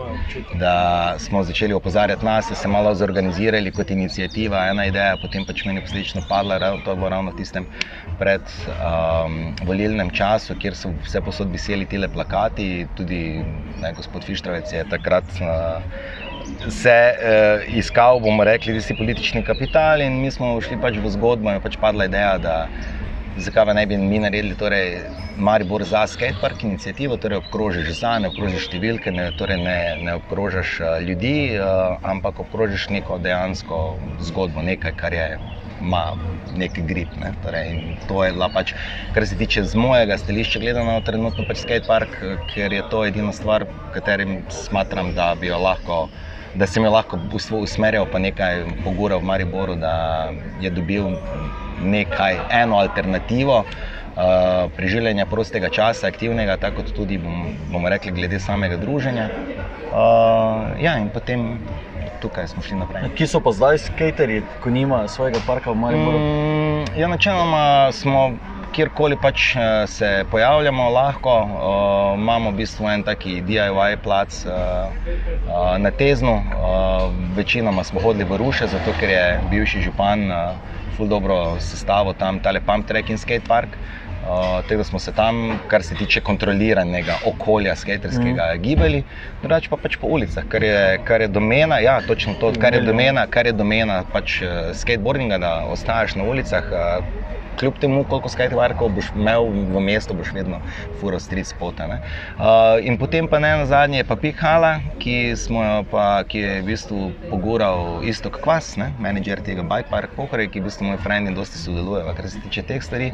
Da 0.60 1.16
smo 1.20 1.44
začeli 1.44 1.74
opozarjati 1.74 2.26
nas, 2.26 2.52
se 2.54 2.68
malo 2.68 2.96
zorganizirali 2.96 3.72
kot 3.72 3.92
inicijativa, 3.92 4.66
ena 4.70 4.86
ideja, 4.86 5.18
potem 5.22 5.46
pač 5.46 5.66
meni 5.66 5.82
posledično 5.82 6.24
padla, 6.30 6.60
to 6.60 6.92
je 6.92 6.96
bilo 6.96 7.10
ravno 7.10 7.32
v 7.32 7.38
tistem 7.38 7.68
pred 8.20 8.42
um, 8.72 10.12
času, 10.14 10.56
kjer 10.60 10.76
so 10.76 10.94
vse 11.04 11.22
posod 11.22 11.52
viseli 11.52 11.86
tile 11.86 12.08
plakati, 12.08 12.88
tudi 12.96 13.44
ne, 13.82 13.94
gospod 13.94 14.24
Fištravec 14.24 14.74
je 14.74 14.86
takrat. 14.90 15.36
Uh, 15.42 15.84
Se 16.70 16.94
uh, 16.94 17.64
iskal, 17.78 18.20
bomo 18.22 18.44
rekli, 18.46 18.74
tisti 18.74 18.94
politični 18.94 19.42
kapital, 19.44 20.02
in 20.02 20.20
mi 20.22 20.30
smo 20.32 20.54
šli 20.62 20.78
pač 20.82 21.00
v 21.02 21.10
zgodbo, 21.10 21.50
in 21.50 21.58
je 21.58 21.64
pač 21.64 21.78
padla 21.82 22.06
ideja, 22.06 22.36
da 22.38 22.56
zakaj 23.38 23.74
ne 23.74 23.86
bi 23.86 23.98
mi 23.98 24.20
naredili 24.20 24.56
torej, 24.56 25.02
Maribor 25.38 25.84
za 25.84 26.08
skatepark 26.08 26.64
inicijativo, 26.64 27.18
torej 27.18 27.38
obkrožiš 27.38 27.90
za, 28.00 28.14
ne 28.20 28.30
obkrožiš 28.32 28.70
številke, 28.70 29.12
ne, 29.12 29.28
torej 29.36 29.60
ne, 29.60 29.80
ne 30.00 30.16
obkrožiš 30.22 30.80
uh, 30.80 30.96
ljudi, 31.04 31.36
uh, 31.60 31.98
ampak 32.04 32.40
obkrožiš 32.46 32.88
neko 32.96 33.20
dejansko 33.20 33.82
zgodbo, 34.24 34.64
nekaj, 34.64 34.96
kar 35.00 35.14
je. 35.18 35.28
Ma 35.86 36.14
neki 36.56 36.82
grip. 36.88 37.12
Ne? 37.20 37.34
Torej, 37.44 37.74
to 38.08 38.22
je 38.24 38.32
bila 38.32 38.48
pač, 38.50 38.72
kar 39.14 39.26
se 39.28 39.36
tiče 39.36 39.66
z 39.68 39.76
mojega 39.76 40.16
stališča, 40.18 40.62
gledano 40.64 40.94
trenutno 41.04 41.44
pač 41.44 41.66
skatepark, 41.66 42.16
eh, 42.24 42.38
ker 42.54 42.74
je 42.74 42.86
to 42.90 43.04
edina 43.06 43.34
stvar, 43.36 43.68
v 43.68 43.92
katerem 43.94 44.38
smatram, 44.50 45.12
da 45.14 45.34
bi 45.36 45.52
jo 45.52 45.60
lahko. 45.60 46.08
Da 46.56 46.64
sem 46.64 46.88
jo 46.88 46.94
lahko 46.96 47.20
usmerjal, 47.60 48.08
pa 48.08 48.24
nekaj 48.24 48.64
pogura 48.86 49.20
v 49.20 49.28
Mariboru, 49.28 49.76
da 49.76 50.32
je 50.64 50.72
dobil 50.72 51.12
nekaj, 51.86 52.40
eno 52.52 52.78
alternativo 52.82 53.64
uh, 54.16 54.72
preživljanja 54.76 55.26
prostega 55.26 55.70
časa, 55.70 56.08
aktivnega, 56.08 56.58
tako 56.58 56.84
tudi 56.84 57.18
bom, 57.18 57.48
bomo 57.72 57.90
rekli, 57.90 58.12
glede 58.12 58.40
samega 58.40 58.78
druženja. 58.78 59.30
Uh, 59.96 60.76
ja, 60.82 60.98
in 61.00 61.10
potem 61.14 61.60
tukaj 62.22 62.48
smo 62.48 62.62
šli 62.62 62.78
naprej. 62.78 63.10
Kje 63.16 63.28
so 63.28 63.40
pa 63.40 63.52
zdaj 63.52 63.78
skaterji, 63.78 64.42
ko 64.64 64.70
nimajo 64.70 65.08
svojega 65.08 65.40
parka 65.48 65.72
v 65.72 65.76
Mariboru? 65.76 66.20
Mm, 66.20 67.00
ja, 67.00 67.08
načeloma 67.08 67.92
smo. 67.92 68.34
Kjerkoli 68.76 69.16
pač 69.16 69.56
eh, 69.56 69.88
se 69.88 70.26
pojavljamo, 70.32 70.90
lahko 70.90 71.32
uh, 71.32 72.20
imamo 72.20 72.52
v 72.52 72.58
bistvu 72.58 72.90
en 72.92 73.04
taki 73.08 73.38
DIY 73.42 73.98
plac 74.04 74.42
uh, 74.46 74.52
uh, 74.52 75.78
na 75.80 75.92
Teznu. 75.92 76.34
Uh, 76.34 77.14
večinoma 77.38 77.84
smo 77.84 78.02
hodili 78.04 78.28
v 78.30 78.38
Ruše, 78.38 78.68
zato 78.68 78.92
ker 79.00 79.10
je 79.10 79.40
bivši 79.50 79.82
župan 79.82 80.28
uh, 80.32 80.75
ful 80.98 81.08
dobro 81.12 81.58
sestavil 81.60 82.16
tam 82.20 82.40
tale 82.40 82.62
Pump 82.64 82.88
Track 82.88 83.10
in 83.10 83.18
Skate 83.18 83.48
Park. 83.48 83.78
Uh, 84.26 84.64
tako 84.66 84.78
da 84.78 84.84
smo 84.84 85.00
se 85.00 85.12
tam, 85.12 85.60
kar 85.68 85.84
se 85.84 85.96
tiče 85.96 86.22
kontroliranega 86.22 87.14
okolja 87.30 87.76
skaterskega, 87.76 88.48
mm. 88.56 88.62
gibali, 88.62 89.04
drugače 89.42 89.70
pa 89.70 89.78
pač 89.78 90.00
po 90.02 90.08
ulicah, 90.08 90.48
kar 90.50 90.64
je, 90.64 90.80
kar 91.06 91.22
je 91.22 91.28
domena, 91.28 91.78
ja, 91.80 92.00
točno 92.08 92.34
to, 92.40 92.50
kar 92.62 92.74
je 92.74 92.82
domena, 92.82 93.28
kar 93.30 93.46
je 93.46 93.54
domena 93.54 94.00
pač 94.14 94.40
uh, 94.42 94.74
skateboardinga, 94.74 95.38
da 95.38 95.54
ostaješ 95.70 96.18
na 96.18 96.26
ulicah. 96.26 96.74
Uh, 96.74 97.26
Kljub 97.60 97.78
temu, 97.80 98.04
koliko 98.04 98.30
skateparkov 98.30 98.90
boš 98.96 99.12
imel 99.16 99.48
v 99.48 99.82
mestu, 99.84 100.14
boš 100.14 100.34
vedno 100.36 100.60
furo 101.00 101.20
street 101.20 101.48
spota. 101.48 101.88
ne. 101.88 102.02
Uh, 102.36 102.80
in 102.84 102.98
potem 102.98 103.28
pa 103.28 103.40
ne 103.40 103.58
na 103.58 103.66
zadnje, 103.66 104.04
pa 104.04 104.16
Pikhala, 104.16 104.80
ki, 105.00 105.34
pa, 105.92 106.24
ki 106.28 106.40
je 106.40 106.62
v 106.62 106.66
bistvu 106.66 107.12
pogural 107.30 108.04
isto 108.04 108.30
kot 108.30 108.46
vas, 108.46 108.76
ne? 108.78 108.92
menedžer 109.00 109.42
tega 109.46 109.64
Bike 109.64 109.90
Park 109.90 110.16
Pohore, 110.16 110.48
ki 110.48 110.60
v 110.60 110.68
bistvu 110.68 110.90
moj 110.90 111.00
friend 111.04 111.32
in 111.32 111.36
dosti 111.38 111.62
sodelujeva, 111.62 112.16
kar 112.18 112.30
se 112.30 112.42
tiče 112.44 112.66
teh 112.68 112.84
stvari. 112.84 113.12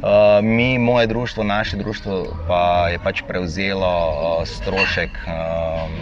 Uh, 0.00 0.40
mi, 0.42 0.78
moje 0.78 1.06
društvo, 1.06 1.44
naše 1.44 1.76
društvo 1.76 2.46
pa 2.48 2.88
je 2.92 2.98
pač 2.98 3.22
prevzelo 3.28 3.92
uh, 4.10 4.46
strošek 4.48 5.18
um, 5.26 5.94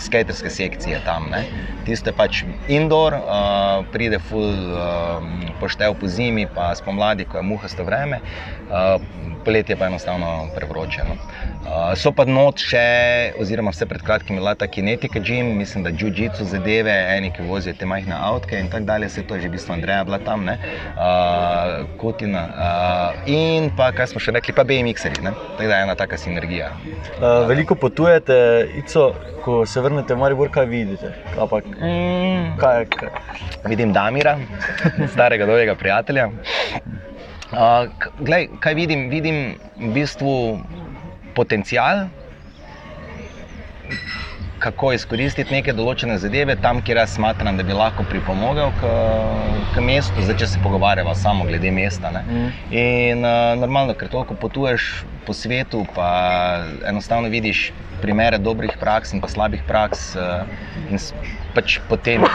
skaterske 0.00 0.50
sekcije 0.50 1.00
tam. 1.04 1.28
Ne? 1.30 1.44
Tisto 1.86 2.10
je 2.10 2.16
pač 2.16 2.42
indoor, 2.68 3.16
uh, 3.16 3.84
pride 3.92 4.18
full 4.28 4.52
um, 4.52 5.48
poštev 5.60 5.96
po 6.00 6.08
zimi, 6.08 6.46
pa 6.54 6.74
spomladi, 6.98 7.24
ko 7.24 7.38
je 7.38 7.42
muhasto 7.42 7.84
vreme, 7.84 8.18
uh, 8.20 9.00
poletje 9.44 9.76
pa 9.76 9.84
je 9.84 9.88
enostavno 9.88 10.48
prevroče. 10.54 11.02
No. 11.08 11.14
Uh, 11.68 11.92
so 12.00 12.08
pa 12.16 12.24
not 12.24 12.56
še, 12.64 12.80
oziroma 13.36 13.68
vse 13.74 13.84
pred 13.84 14.00
kratkim 14.00 14.38
je 14.38 14.40
bila 14.40 14.54
ta 14.56 14.64
kinetika 14.66 15.20
gym, 15.20 15.50
mislim, 15.58 15.82
da 15.84 15.90
jiu-jitsu 15.92 16.46
zadeve, 16.48 16.94
eni, 17.12 17.28
ki 17.28 17.44
vozijo 17.44 17.74
te 17.76 17.84
majhne 17.84 18.16
avtke 18.16 18.56
in 18.56 18.70
tako 18.72 18.86
dalje, 18.88 19.10
se 19.12 19.20
to 19.28 19.36
je 19.36 19.42
že 19.44 19.50
v 19.50 19.52
bistvu 19.52 19.74
Andreja 19.76 20.04
bila 20.08 20.16
tam, 20.24 20.46
ne, 20.48 20.54
uh, 20.96 21.84
Kutina. 22.00 22.46
Uh, 22.48 23.28
in 23.28 23.68
pa, 23.76 23.90
kaj 23.92 24.14
smo 24.14 24.22
še 24.24 24.32
rekli, 24.38 24.54
pa 24.56 24.64
BMX-eri, 24.64 25.20
ne, 25.26 25.34
tako 25.58 25.68
da 25.68 25.82
je 25.82 25.84
ena 25.90 25.98
taka 26.00 26.16
sinergija. 26.16 26.70
Uh, 27.18 27.44
veliko 27.50 27.76
potujete, 27.76 28.38
Ico, 28.80 29.10
ko 29.44 29.60
se 29.68 29.84
vrnete 29.84 30.16
v 30.16 30.24
Maribor, 30.24 30.48
kaj 30.48 30.70
vidite? 30.72 31.12
Ampak, 31.36 31.68
Mm, 31.76 32.56
kaj, 32.56 32.86
kaj? 32.96 33.12
vidim 33.68 33.92
Damira, 33.92 34.38
starega 35.12 35.44
dobrega 35.44 35.76
prijatelja. 35.76 36.30
Uh, 37.52 37.92
glej, 38.20 38.48
kaj 38.60 38.74
vidim? 38.76 39.06
Vidim 39.12 39.36
v 39.76 39.92
bistvu 39.94 40.32
potencial, 41.38 42.08
kako 44.58 44.90
izkoristiti 44.96 45.54
neke 45.54 45.72
določene 45.76 46.16
zadeve 46.18 46.56
tam, 46.62 46.80
kjer 46.82 46.98
jaz 47.02 47.14
smatram, 47.14 47.58
da 47.58 47.64
bi 47.66 47.76
lahko 47.76 48.04
pripomogel 48.10 48.72
k, 48.80 48.90
k 49.74 49.84
mestu, 49.84 50.24
zdaj 50.24 50.38
če 50.42 50.48
se 50.54 50.62
pogovarjamo 50.64 51.14
samo 51.18 51.46
glede 51.48 51.70
mesta. 51.74 52.10
Ne. 52.14 52.24
Mm. 52.26 52.48
In 52.80 53.22
uh, 53.26 53.54
normalno, 53.60 53.94
ker 53.98 54.10
toliko 54.10 54.34
potuješ 54.38 54.88
po 55.28 55.36
svetu, 55.36 55.84
pa 55.94 56.08
enostavno 56.90 57.30
vidiš 57.30 57.68
primere 58.02 58.38
dobrih 58.38 58.74
praks 58.80 59.14
in 59.14 59.22
pa 59.22 59.30
slabih 59.30 59.62
praks, 59.68 60.10
uh, 60.18 60.42
in 60.90 60.98
pač 61.54 61.78
potem 61.90 62.26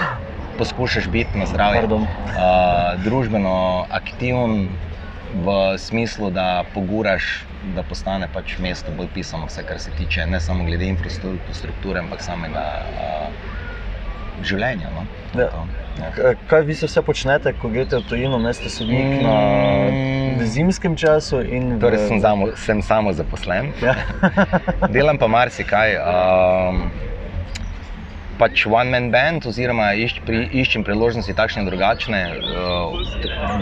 poskušaš 0.59 1.09
biti 1.11 1.39
na 1.39 1.47
Pardon. 1.49 2.05
uh, 2.05 2.95
družbeno 3.03 3.85
aktiven 3.91 4.69
v 5.43 5.77
smislu, 5.81 6.29
da 6.31 6.63
poguraš, 6.75 7.43
da 7.65 7.83
postane 7.83 8.27
pač 8.27 8.57
mesto 8.57 8.91
bolj 8.91 9.07
pisano, 9.09 9.45
vse 9.45 9.63
kar 9.63 9.79
se 9.79 9.91
tiče 9.91 10.25
ne 10.25 10.39
samo 10.39 10.63
glede 10.63 10.85
infrastrukture, 10.85 11.99
ampak 11.99 12.21
samega 12.21 12.63
uh, 12.83 13.27
življenja. 14.43 14.89
No? 14.89 15.05
Ja. 15.35 15.47
To, 15.47 15.63
ja. 15.97 16.33
Kaj 16.47 16.61
vi 16.61 16.75
se 16.75 16.85
vse 16.85 17.01
počnete, 17.01 17.53
ko 17.53 17.69
greste 17.69 17.97
v 17.97 18.03
tujino, 18.03 18.37
ne 18.37 18.53
ste 18.53 18.69
sodnik 18.69 19.21
na 19.21 19.37
Mm. 19.83 20.39
v 20.39 20.45
zimskem 20.45 20.95
času? 20.95 21.41
In 21.41 21.75
v- 21.75 21.79
Torej, 21.79 22.07
sem, 22.07 22.19
samo, 22.19 22.47
sem 22.57 22.81
samo 22.81 23.13
zaposlen. 23.13 23.71
Ja. 23.79 23.93
Delam 24.89 25.17
pa 25.17 25.27
marsikaj. 25.27 25.95
Um, 25.95 26.89
pač 28.39 28.65
one-man 28.65 29.09
band, 29.13 29.45
oziroma 29.49 29.91
išč, 29.99 30.21
pri, 30.27 30.43
iščem 30.63 30.85
priložnosti 30.87 31.35
takšne 31.37 31.63
in 31.63 31.69
drugačne. 31.69 32.21
Uh, 32.39 32.95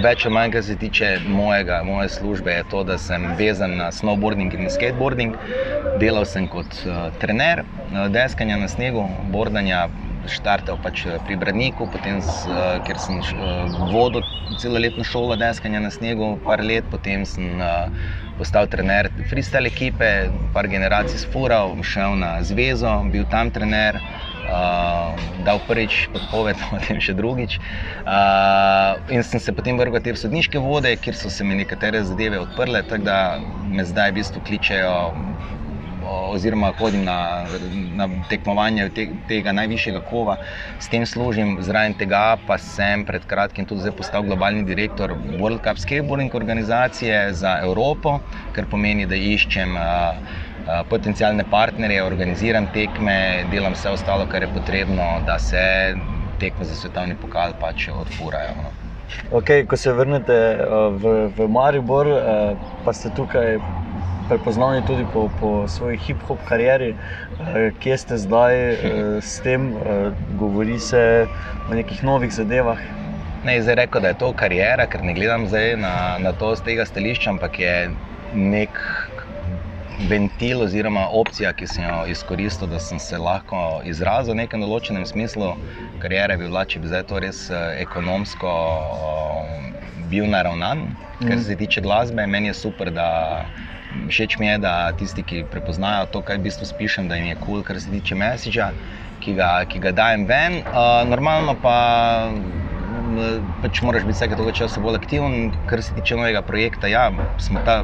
več 0.04 0.26
ali 0.26 0.36
manj, 0.36 0.54
kar 0.56 0.66
se 0.68 0.78
tiče 0.80 1.12
mojega, 1.28 1.82
moje 1.88 2.12
službe, 2.16 2.54
je 2.60 2.68
to, 2.72 2.84
da 2.88 2.98
sem 3.02 3.26
vezan 3.40 3.76
na 3.80 3.92
snowboarding 3.96 4.54
in 4.58 4.72
skateboarding. 4.72 5.36
Delal 6.02 6.28
sem 6.30 6.48
kot 6.52 6.72
uh, 6.86 7.10
trener 7.24 7.66
uh, 7.66 8.08
deskanja 8.14 8.60
na 8.62 8.72
snegu, 8.72 9.08
bordanja. 9.34 9.90
Štartal 10.30 10.78
pač 10.84 11.00
pri 11.26 11.34
Bradniku, 11.42 11.88
potem, 11.90 12.20
uh, 12.22 12.76
ker 12.86 13.00
sem 13.02 13.18
uh, 13.18 13.72
vodil 13.90 14.22
celoletno 14.62 15.02
šolo 15.02 15.34
deskanja 15.42 15.82
na 15.82 15.90
snegu, 15.90 16.36
par 16.46 16.62
let, 16.62 16.86
potem 16.94 17.26
sem 17.26 17.58
uh, 17.58 17.90
postal 18.38 18.70
trener 18.70 19.10
freestyle 19.32 19.74
ekipe, 19.74 20.12
par 20.54 20.70
generacij 20.70 21.24
sfural, 21.26 21.74
šel 21.82 22.22
na 22.22 22.36
zvezo, 22.46 22.94
bil 23.10 23.26
tam 23.34 23.50
trener. 23.50 23.98
Uh, 23.98 24.31
dal 24.42 25.60
prvič 25.68 26.10
podpoved, 26.14 26.58
potem 26.74 27.00
še 27.04 27.14
drugič. 27.18 27.58
Uh, 28.02 28.98
in 29.14 29.24
sem 29.24 29.40
se 29.40 29.54
potem 29.54 29.78
vrgel 29.78 30.02
te 30.02 30.16
sodniške 30.18 30.60
vode, 30.60 30.92
kjer 30.98 31.16
so 31.16 31.30
se 31.30 31.46
mi 31.46 31.56
nekatere 31.60 32.04
zadeve 32.04 32.40
odprle, 32.42 32.84
tako 32.84 33.06
da 33.06 33.18
me 33.42 33.86
zdaj 33.86 34.12
v 34.12 34.20
bistvu 34.22 34.42
kličejo, 34.42 34.96
oziroma 36.06 36.72
hodim 36.80 37.04
na, 37.04 37.46
na 37.96 38.08
tekmovanje 38.30 38.90
te, 38.96 39.08
tega 39.28 39.52
najvišjega 39.56 40.02
kova, 40.10 40.38
s 40.80 40.90
tem 40.92 41.06
služim. 41.06 41.58
Zraven 41.62 41.96
tega 42.00 42.38
pa 42.48 42.58
sem 42.58 43.06
pred 43.06 43.26
kratkim 43.28 43.66
tudi 43.66 43.92
postal 43.98 44.24
globalni 44.24 44.64
direktor 44.68 45.16
World 45.40 45.64
Cup 45.66 45.82
Skateboarding 45.82 46.36
organizacije 46.36 47.34
za 47.34 47.58
Evropo, 47.64 48.20
kar 48.56 48.70
pomeni, 48.72 49.06
da 49.06 49.16
iščem. 49.16 49.76
Uh, 49.76 50.40
Potencijalne 50.90 51.42
partnerje, 51.50 52.04
organiziram 52.06 52.68
tekme, 52.74 53.48
delam 53.52 53.74
vse 53.74 53.90
ostalo, 53.90 54.28
kar 54.30 54.46
je 54.46 54.50
potrebno, 54.54 55.08
da 55.26 55.40
se 55.42 55.64
tekme 56.40 56.66
za 56.66 56.76
svetovni 56.76 57.16
pokal 57.22 57.56
pač 57.60 57.88
odfurajo. 57.90 58.54
No. 58.62 58.70
Okay, 59.32 59.66
ko 59.68 59.78
se 59.78 59.94
vrnete 59.94 60.38
v, 61.02 61.14
v 61.38 61.48
Maribor, 61.50 62.08
pa 62.86 62.94
ste 62.94 63.12
tukaj 63.16 63.58
prepoznavni 64.32 64.86
tudi 64.88 65.04
po, 65.14 65.30
po 65.40 65.68
svoji 65.68 65.98
hip-hop 65.98 66.40
karieri. 66.48 66.96
Eh, 66.96 67.72
kje 67.84 67.98
ste 67.98 68.18
zdaj 68.18 68.56
eh, 68.56 68.78
s 69.20 69.44
tem, 69.44 69.74
eh, 69.76 70.12
govori 70.40 70.80
se 70.80 71.28
o 71.68 71.76
nekih 71.76 72.04
novih 72.04 72.32
zadevah? 72.32 72.80
Ne, 73.44 73.60
zdaj 73.62 73.76
rekel, 73.76 74.02
da 74.02 74.14
je 74.14 74.20
to 74.24 74.32
karijera, 74.38 74.86
ker 74.88 75.04
ne 75.04 75.14
gledam 75.18 75.48
na, 75.78 76.18
na 76.20 76.32
to 76.32 76.56
z 76.56 76.64
tega 76.64 76.86
stališča, 76.86 77.30
ampak 77.30 77.60
je 77.60 77.90
nek 78.34 78.80
ventil 80.08 80.62
oziroma 80.64 81.08
opcija, 81.12 81.52
ki 81.54 81.68
sem 81.68 81.84
jo 81.84 82.06
izkoristil, 82.08 82.68
da 82.68 82.80
sem 82.80 83.00
se 83.00 83.18
lahko 83.18 83.82
izrazil 83.84 84.34
v 84.34 84.46
nekem 84.46 84.64
določenem 84.64 85.04
smislu. 85.06 85.58
Karijera 86.00 86.38
bi 86.38 86.48
bila, 86.48 86.64
če 86.66 86.80
bi 86.80 86.88
zdaj 86.88 87.04
to 87.12 87.20
res 87.20 87.50
ekonomsko 87.82 88.54
bil 90.12 90.30
naravnan, 90.30 90.88
mm. 91.20 91.28
kar 91.28 91.44
se 91.44 91.58
tiče 91.58 91.82
glasbe. 91.82 92.24
Meni 92.28 92.54
je 92.54 92.58
super, 92.62 92.94
da 92.94 93.10
všeč 94.08 94.38
mi 94.40 94.48
je, 94.48 94.58
da 94.58 94.92
tisti, 94.98 95.24
ki 95.24 95.44
prepoznajo 95.52 96.08
to, 96.12 96.22
kaj 96.26 96.40
v 96.40 96.48
bistvu 96.48 96.68
pišem, 96.78 97.08
da 97.12 97.20
jim 97.20 97.32
je 97.32 97.38
kul, 97.40 97.46
cool, 97.46 97.64
kar 97.68 97.80
se 97.82 97.92
tiče 97.92 98.16
mesiča, 98.16 98.72
ki, 99.24 99.36
ki 99.70 99.84
ga 99.84 99.92
dajem 99.92 100.26
ven. 100.30 100.62
Uh, 100.72 101.02
normalno 101.10 101.56
pa. 101.62 101.78
Pač 103.62 103.82
moraš 103.84 104.06
biti 104.08 104.16
vsake 104.16 104.38
toliko 104.40 104.56
časa 104.56 104.82
bolj 104.82 105.02
aktiven, 105.02 105.52
kar 105.68 105.82
se 105.84 105.94
tiče 105.98 106.16
novega 106.16 106.42
projekta. 106.42 106.88
Ja, 106.88 107.10
smo 107.44 107.60
ta 107.66 107.82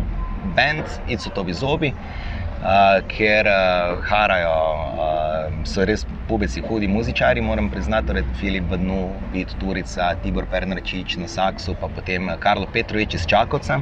bend, 0.56 0.88
Icotovi 1.12 1.54
zobi, 1.54 1.92
uh, 1.92 3.02
ker 3.12 3.50
uh, 3.52 3.98
harajo, 4.08 4.56
uh, 4.96 5.60
so 5.68 5.86
res 5.86 6.06
pubici, 6.28 6.62
hudi 6.62 6.88
muzičari, 6.88 7.42
moram 7.42 7.70
priznati, 7.70 8.08
torej 8.08 8.24
Filip 8.40 8.64
Badnu, 8.70 9.10
Vid 9.34 9.48
Turica, 9.60 10.16
Tibor 10.24 10.46
Pernarčič 10.52 11.18
na 11.18 11.28
Saksu, 11.28 11.76
pa 11.80 11.88
potem 11.88 12.30
Karlo 12.40 12.68
Petrovič 12.74 13.14
iz 13.14 13.26
Čakovca, 13.26 13.80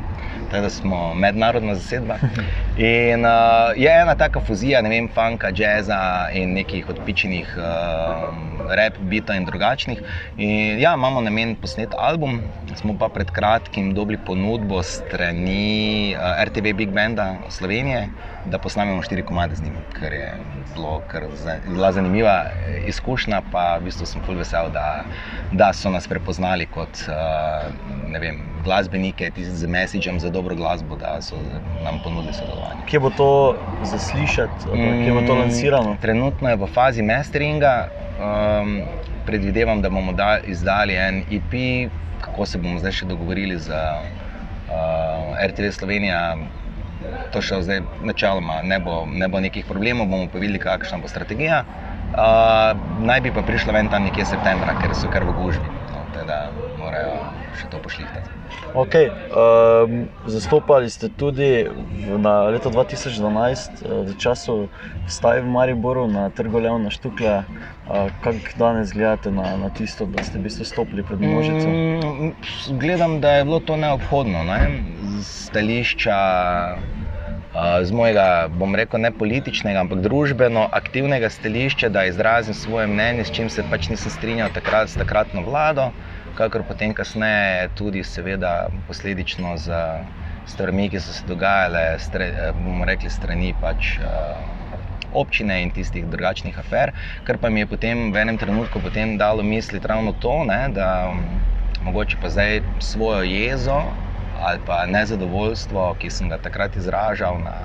tako 0.51 0.61
da 0.61 0.69
smo 0.69 1.13
mednarodna 1.13 1.75
zasedba. 1.75 2.17
In 2.77 3.25
uh, 3.25 3.73
je 3.75 3.91
ena 4.01 4.15
taka 4.15 4.39
fuzija, 4.39 4.81
ne 4.81 4.89
vem, 4.89 5.09
funka, 5.09 5.51
jazza 5.55 6.29
in 6.33 6.53
nekih 6.53 6.89
odpičenih 6.89 7.55
uh, 7.57 8.75
rap, 8.75 8.97
bita 8.99 9.35
in 9.35 9.45
drugačnih. 9.45 10.01
In 10.37 10.79
ja, 10.79 10.93
imamo 10.93 11.21
namen 11.21 11.55
posnet 11.55 11.95
album, 11.97 12.41
smo 12.75 12.97
pa 12.99 13.09
pred 13.09 13.31
kratkim 13.31 13.93
dobili 13.93 14.19
ponudbo 14.25 14.83
strani 14.83 16.15
uh, 16.15 16.43
RTV 16.43 16.75
Big 16.75 16.91
Banda 16.91 17.35
Slovenije, 17.49 18.09
da 18.45 18.59
posnamemo 18.59 19.01
štiri 19.01 19.23
komade 19.25 19.55
z 19.55 19.63
njimi, 19.63 19.77
kar 19.99 20.13
je 20.13 20.33
bilo 20.75 21.01
kar 21.07 21.23
bila 21.67 21.91
zanimiva 21.91 22.34
izkušnja, 22.87 23.41
pa 23.51 23.77
v 23.77 23.89
bistvu 23.89 24.07
sem 24.09 24.23
fulj 24.25 24.41
vesel, 24.43 24.69
da, 24.73 25.05
da 25.51 25.71
so 25.73 25.91
nas 25.93 26.07
prepoznali 26.07 26.65
kot 26.65 27.05
uh, 27.09 27.69
vem, 28.21 28.41
glasbenike, 28.63 29.31
z 29.37 29.67
mesičem 29.67 30.19
za 30.19 30.29
dobro 30.29 30.55
glasbo, 30.55 30.95
da 30.95 31.17
so 31.21 31.39
nam 31.83 31.99
ponudili 32.03 32.33
sodelovanje. 32.33 32.85
Kje 32.89 32.99
bo 32.99 33.09
to 33.09 33.29
zaslišati, 33.83 34.69
kje 34.73 35.13
bo 35.13 35.21
to 35.27 35.35
mm, 35.35 35.39
lansirano? 35.39 35.97
Trenutno 36.01 36.49
je 36.49 36.55
v 36.55 36.71
fazi 36.73 37.03
masteringa. 37.03 37.75
Um, 38.15 38.79
predvidevam, 39.25 39.81
da 39.81 39.89
bomo 39.89 40.13
da, 40.13 40.39
izdali 40.43 40.95
en 40.95 41.23
EP, 41.31 41.53
kako 42.21 42.45
se 42.45 42.57
bomo 42.57 42.79
zdaj 42.79 42.91
še 42.91 43.05
dogovorili 43.09 43.57
z 43.59 43.73
uh, 43.73 45.41
RTV 45.47 45.71
Slovenija. 45.75 46.21
To 47.33 47.41
še 47.43 47.59
zdaj, 47.65 47.81
načeloma, 48.07 48.61
ne 48.63 48.79
bo, 48.79 49.03
ne 49.05 49.27
bo 49.29 49.41
nekih 49.43 49.65
problemov, 49.67 50.07
bomo 50.09 50.29
pa 50.31 50.39
videli, 50.41 50.61
kakšna 50.61 51.01
bo 51.03 51.11
strategija. 51.11 51.63
Uh, 52.15 52.71
naj 53.03 53.19
bi 53.21 53.31
pa 53.35 53.43
prišla 53.43 53.73
ven 53.75 53.89
tam 53.91 54.07
nekje 54.07 54.23
septembra, 54.25 54.71
ker 54.79 54.95
so 54.95 55.11
kar 55.11 55.27
v 55.27 55.35
gužvi, 55.35 55.67
no, 55.91 56.05
da 56.15 56.47
morajo 56.79 57.17
še 57.59 57.67
to 57.67 57.81
pošlihtati. 57.83 58.31
Okay, 58.75 59.09
um, 59.35 60.07
zastopali 60.27 60.87
ste 60.89 61.09
tudi 61.11 61.67
na 62.07 62.47
leto 62.51 62.71
2012 62.71 63.83
v 63.83 64.15
času 64.15 64.67
Staj 65.07 65.43
v 65.43 65.47
Mariboru 65.47 66.07
na 66.07 66.29
trgu 66.31 66.59
Leona 66.63 66.89
Štuklja. 66.91 67.43
Uh, 67.85 68.09
kako 68.23 68.55
danes 68.57 68.95
gledate 68.95 69.31
na, 69.31 69.59
na 69.59 69.69
tisto, 69.69 70.07
da 70.09 70.23
ste 70.23 70.39
v 70.39 70.47
bistvu 70.47 70.65
stopili 70.65 71.03
pred 71.03 71.19
množico? 71.19 71.67
Mm, 71.67 72.31
gledam, 72.79 73.19
da 73.21 73.37
je 73.37 73.43
bilo 73.45 73.59
to 73.59 73.75
neobhodno, 73.77 74.43
ne? 74.43 74.59
stališča 75.25 76.17
z 77.81 77.91
mojega, 77.91 78.47
bom 78.51 78.75
rekel, 78.75 78.99
ne 78.99 79.11
političnega, 79.11 79.79
ampak 79.79 80.01
družbeno 80.03 80.65
aktivnega 80.71 81.29
stališča, 81.29 81.89
da 81.89 82.03
izrazim 82.05 82.53
svoje 82.53 82.87
mnenje, 82.87 83.25
s 83.25 83.31
čim 83.31 83.49
se 83.49 83.63
pač 83.63 83.87
nisem 83.87 84.11
strinjal 84.11 84.49
takrat 84.49 84.89
s 84.89 84.95
takratno 84.95 85.41
vlado, 85.41 85.91
kakor 86.33 86.63
potem 86.63 86.93
kasneje 86.93 87.69
tudi, 87.71 88.03
seveda, 88.03 88.67
posledično 88.83 89.55
z 89.57 89.71
stvarmi, 90.45 90.89
ki 90.89 90.99
so 90.99 91.13
se 91.13 91.23
dogajale, 91.25 91.95
bomo 92.53 92.85
rekli, 92.85 93.09
strani 93.09 93.53
pač. 93.53 93.95
Občine 95.15 95.61
in 95.63 95.69
tistih 95.71 96.03
drugačnih 96.05 96.57
afer, 96.59 96.91
kar 97.23 97.37
pa 97.39 97.47
mi 97.47 97.61
je 97.61 97.67
potem 97.67 98.11
v 98.11 98.19
enem 98.19 98.37
trenutku 98.37 98.81
dalo 99.15 99.43
misliti 99.43 99.87
ravno 99.87 100.11
to, 100.11 100.43
ne, 100.43 100.67
da 100.69 101.07
mogoče 101.79 102.17
pa 102.17 102.27
zdaj 102.27 102.61
svojo 102.79 103.23
jezo 103.23 103.95
ali 104.41 104.59
pa 104.65 104.85
nezadovoljstvo, 104.85 105.95
ki 105.99 106.09
sem 106.09 106.29
ga 106.29 106.37
takrat 106.37 106.75
izražal 106.75 107.39
na 107.43 107.55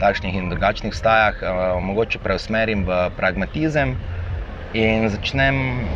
takšnih 0.00 0.34
in 0.34 0.48
drugačnih 0.50 0.94
stajah, 0.94 1.42
uh, 1.42 1.82
mogoče 1.82 2.18
preusmerim 2.22 2.84
v 2.88 3.10
pragmatizem 3.16 3.96
in 4.74 5.08
začnem 5.10 5.86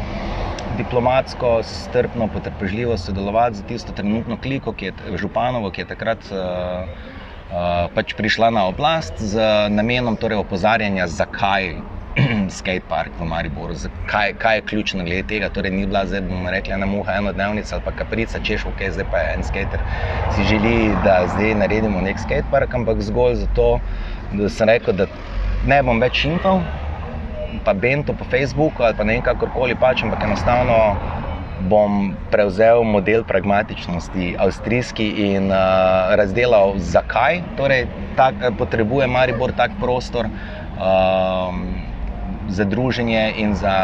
diplomatsko, 0.77 1.63
strpno, 1.63 2.29
potrpežljivo 2.29 2.97
sodelovati 2.99 3.57
z 3.57 3.67
tisto 3.69 3.93
trenutno 3.93 4.37
kliko, 4.43 4.73
ki 4.73 4.91
je 4.91 5.19
Županovo, 5.19 5.71
ki 5.71 5.85
je 5.85 5.91
takrat. 5.95 6.33
Uh, 6.33 7.13
pač 7.95 8.15
prišla 8.19 8.51
na 8.51 8.67
oblast 8.67 9.21
z 9.21 9.39
namenom 9.71 10.17
torej 10.19 10.41
opozarjanja, 10.43 11.07
zakaj 11.07 11.77
skatepark 12.59 13.11
v 13.19 13.27
Mariboru, 13.27 13.75
kaj, 14.07 14.35
kaj 14.39 14.57
je 14.57 14.63
ključno 14.63 15.05
glede 15.05 15.23
tega. 15.29 15.49
Torej, 15.51 15.71
ni 15.71 15.87
bila 15.87 16.05
zdaj, 16.07 16.23
bomo 16.29 16.51
rekli, 16.51 16.75
ena 16.75 16.87
muha, 16.87 17.17
ena 17.19 17.33
dnevnica 17.33 17.75
ali 17.75 17.85
pa 17.85 17.93
kaprica, 17.93 18.41
češ, 18.41 18.67
ok, 18.71 18.83
zdaj 18.95 19.07
pa 19.11 19.19
je 19.19 19.33
en 19.35 19.43
skater, 19.45 19.83
si 20.31 20.45
želi, 20.45 20.95
da 21.03 21.25
zdaj 21.27 21.55
naredimo 21.59 22.01
nek 22.01 22.21
skatepark, 22.23 22.75
ampak 22.75 23.03
zgolj 23.03 23.41
zato, 23.43 23.81
da 24.33 24.49
sem 24.49 24.71
rekel, 24.71 24.95
da 24.95 25.09
ne 25.67 25.83
bom 25.83 26.01
več 26.01 26.25
impal, 26.29 26.63
pa 27.65 27.75
bento 27.75 28.15
po 28.15 28.27
Facebooku 28.31 28.83
ali 28.83 28.95
pa 28.95 29.05
ne 29.05 29.21
kakorkoli 29.23 29.75
pač, 29.75 30.05
ampak 30.07 30.27
enostavno. 30.29 30.97
Bom 31.71 32.17
prevzel 32.33 32.83
model 32.83 33.23
pragmatičnosti, 33.25 34.33
avstrijski, 34.43 35.05
in 35.23 35.47
uh, 35.55 36.11
razdelal, 36.19 36.75
zakaj 36.83 37.45
torej, 37.57 37.87
tak, 38.19 38.43
potrebuje 38.59 39.07
Maribor 39.07 39.55
tak 39.55 39.77
prostor. 39.79 40.27
Um, 40.75 41.94
za 42.49 42.65
druženje 42.65 43.33
in 43.37 43.55
za 43.55 43.75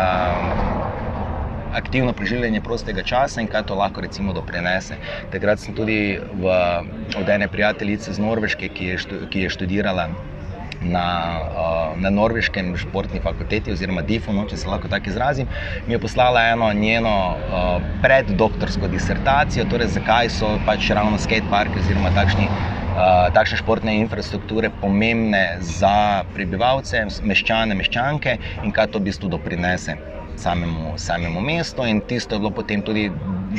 aktivno 1.72 2.12
preživljanje 2.12 2.60
prostega 2.60 3.02
časa 3.02 3.40
in 3.40 3.46
kaj 3.48 3.62
to 3.62 3.74
lahko 3.74 4.00
recimo 4.00 4.32
doprinese. 4.32 4.98
Takrat 5.30 5.58
sem 5.58 5.74
tudi 5.74 6.18
v, 6.18 6.56
od 7.16 7.28
ene 7.28 7.48
prijateljice 7.48 8.10
iz 8.10 8.18
Norveške, 8.18 8.68
ki 8.68 8.84
je, 8.84 8.98
ki 9.30 9.46
je 9.46 9.50
študirala 9.50 10.08
na, 10.80 11.06
uh, 11.40 12.00
na 12.00 12.10
norveškem 12.10 12.76
športni 12.76 13.20
fakulteti, 13.20 13.72
oziroma 13.72 14.02
DIFO, 14.02 14.32
no, 14.32 14.46
če 14.48 14.56
se 14.56 14.68
lahko 14.68 14.88
tako 14.88 15.10
izrazim, 15.12 15.48
mi 15.86 15.94
je 15.94 15.98
poslala 16.00 16.46
eno 16.54 16.72
njeno 16.72 17.14
uh, 17.36 17.82
preddoktorsko 18.02 18.88
disertacijo, 18.88 19.64
torej 19.68 19.92
zakaj 19.96 20.32
so 20.32 20.54
pač 20.66 20.90
ravno 20.90 21.18
skateparki 21.18 21.84
oziroma 21.84 22.10
takšni. 22.16 22.48
Uh, 23.00 23.32
takšne 23.32 23.56
športne 23.56 23.96
infrastrukture 23.96 24.68
pomembne 24.68 25.56
za 25.64 26.20
prebivalce, 26.36 27.00
meščane, 27.24 27.72
meščanke 27.72 28.34
in 28.60 28.74
kaj 28.76 28.90
to 28.92 29.00
v 29.00 29.08
bistvu 29.08 29.30
doprinese 29.32 29.96
samemu, 30.36 30.98
samemu 31.00 31.40
mestu. 31.40 31.86
In 31.88 32.02
tisto 32.04 32.36
je 32.36 32.44
bilo 32.44 32.52
potem 32.52 32.82
tudi, 32.84 33.08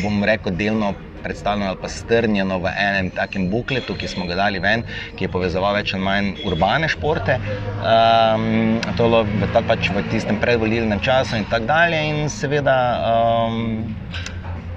bom 0.04 0.22
rekel, 0.22 0.54
delno 0.54 0.94
predstavljeno 1.24 1.70
ali 1.72 1.82
pa 1.82 1.90
strnjeno 1.90 2.60
v 2.62 2.70
enem 2.78 3.10
takem 3.18 3.50
bukletu, 3.50 3.98
ki 3.98 4.08
smo 4.08 4.26
ga 4.30 4.38
dali 4.38 4.62
ven, 4.62 4.86
ki 5.18 5.26
je 5.26 5.34
povezoval 5.34 5.74
več 5.78 5.94
ali 5.94 6.06
manj 6.06 6.32
urbane 6.46 6.90
športe. 6.90 7.38
Um, 7.82 8.78
to 8.98 9.10
je 9.10 9.26
bilo 9.34 9.64
pač 9.68 9.90
v 9.90 10.06
tistem 10.14 10.38
predvolilnem 10.42 11.02
času 11.02 11.42
in 11.42 11.50
tako 11.50 11.70
dalje. 11.74 12.02
In 12.14 12.30
seveda 12.30 12.78
um, 13.10 13.96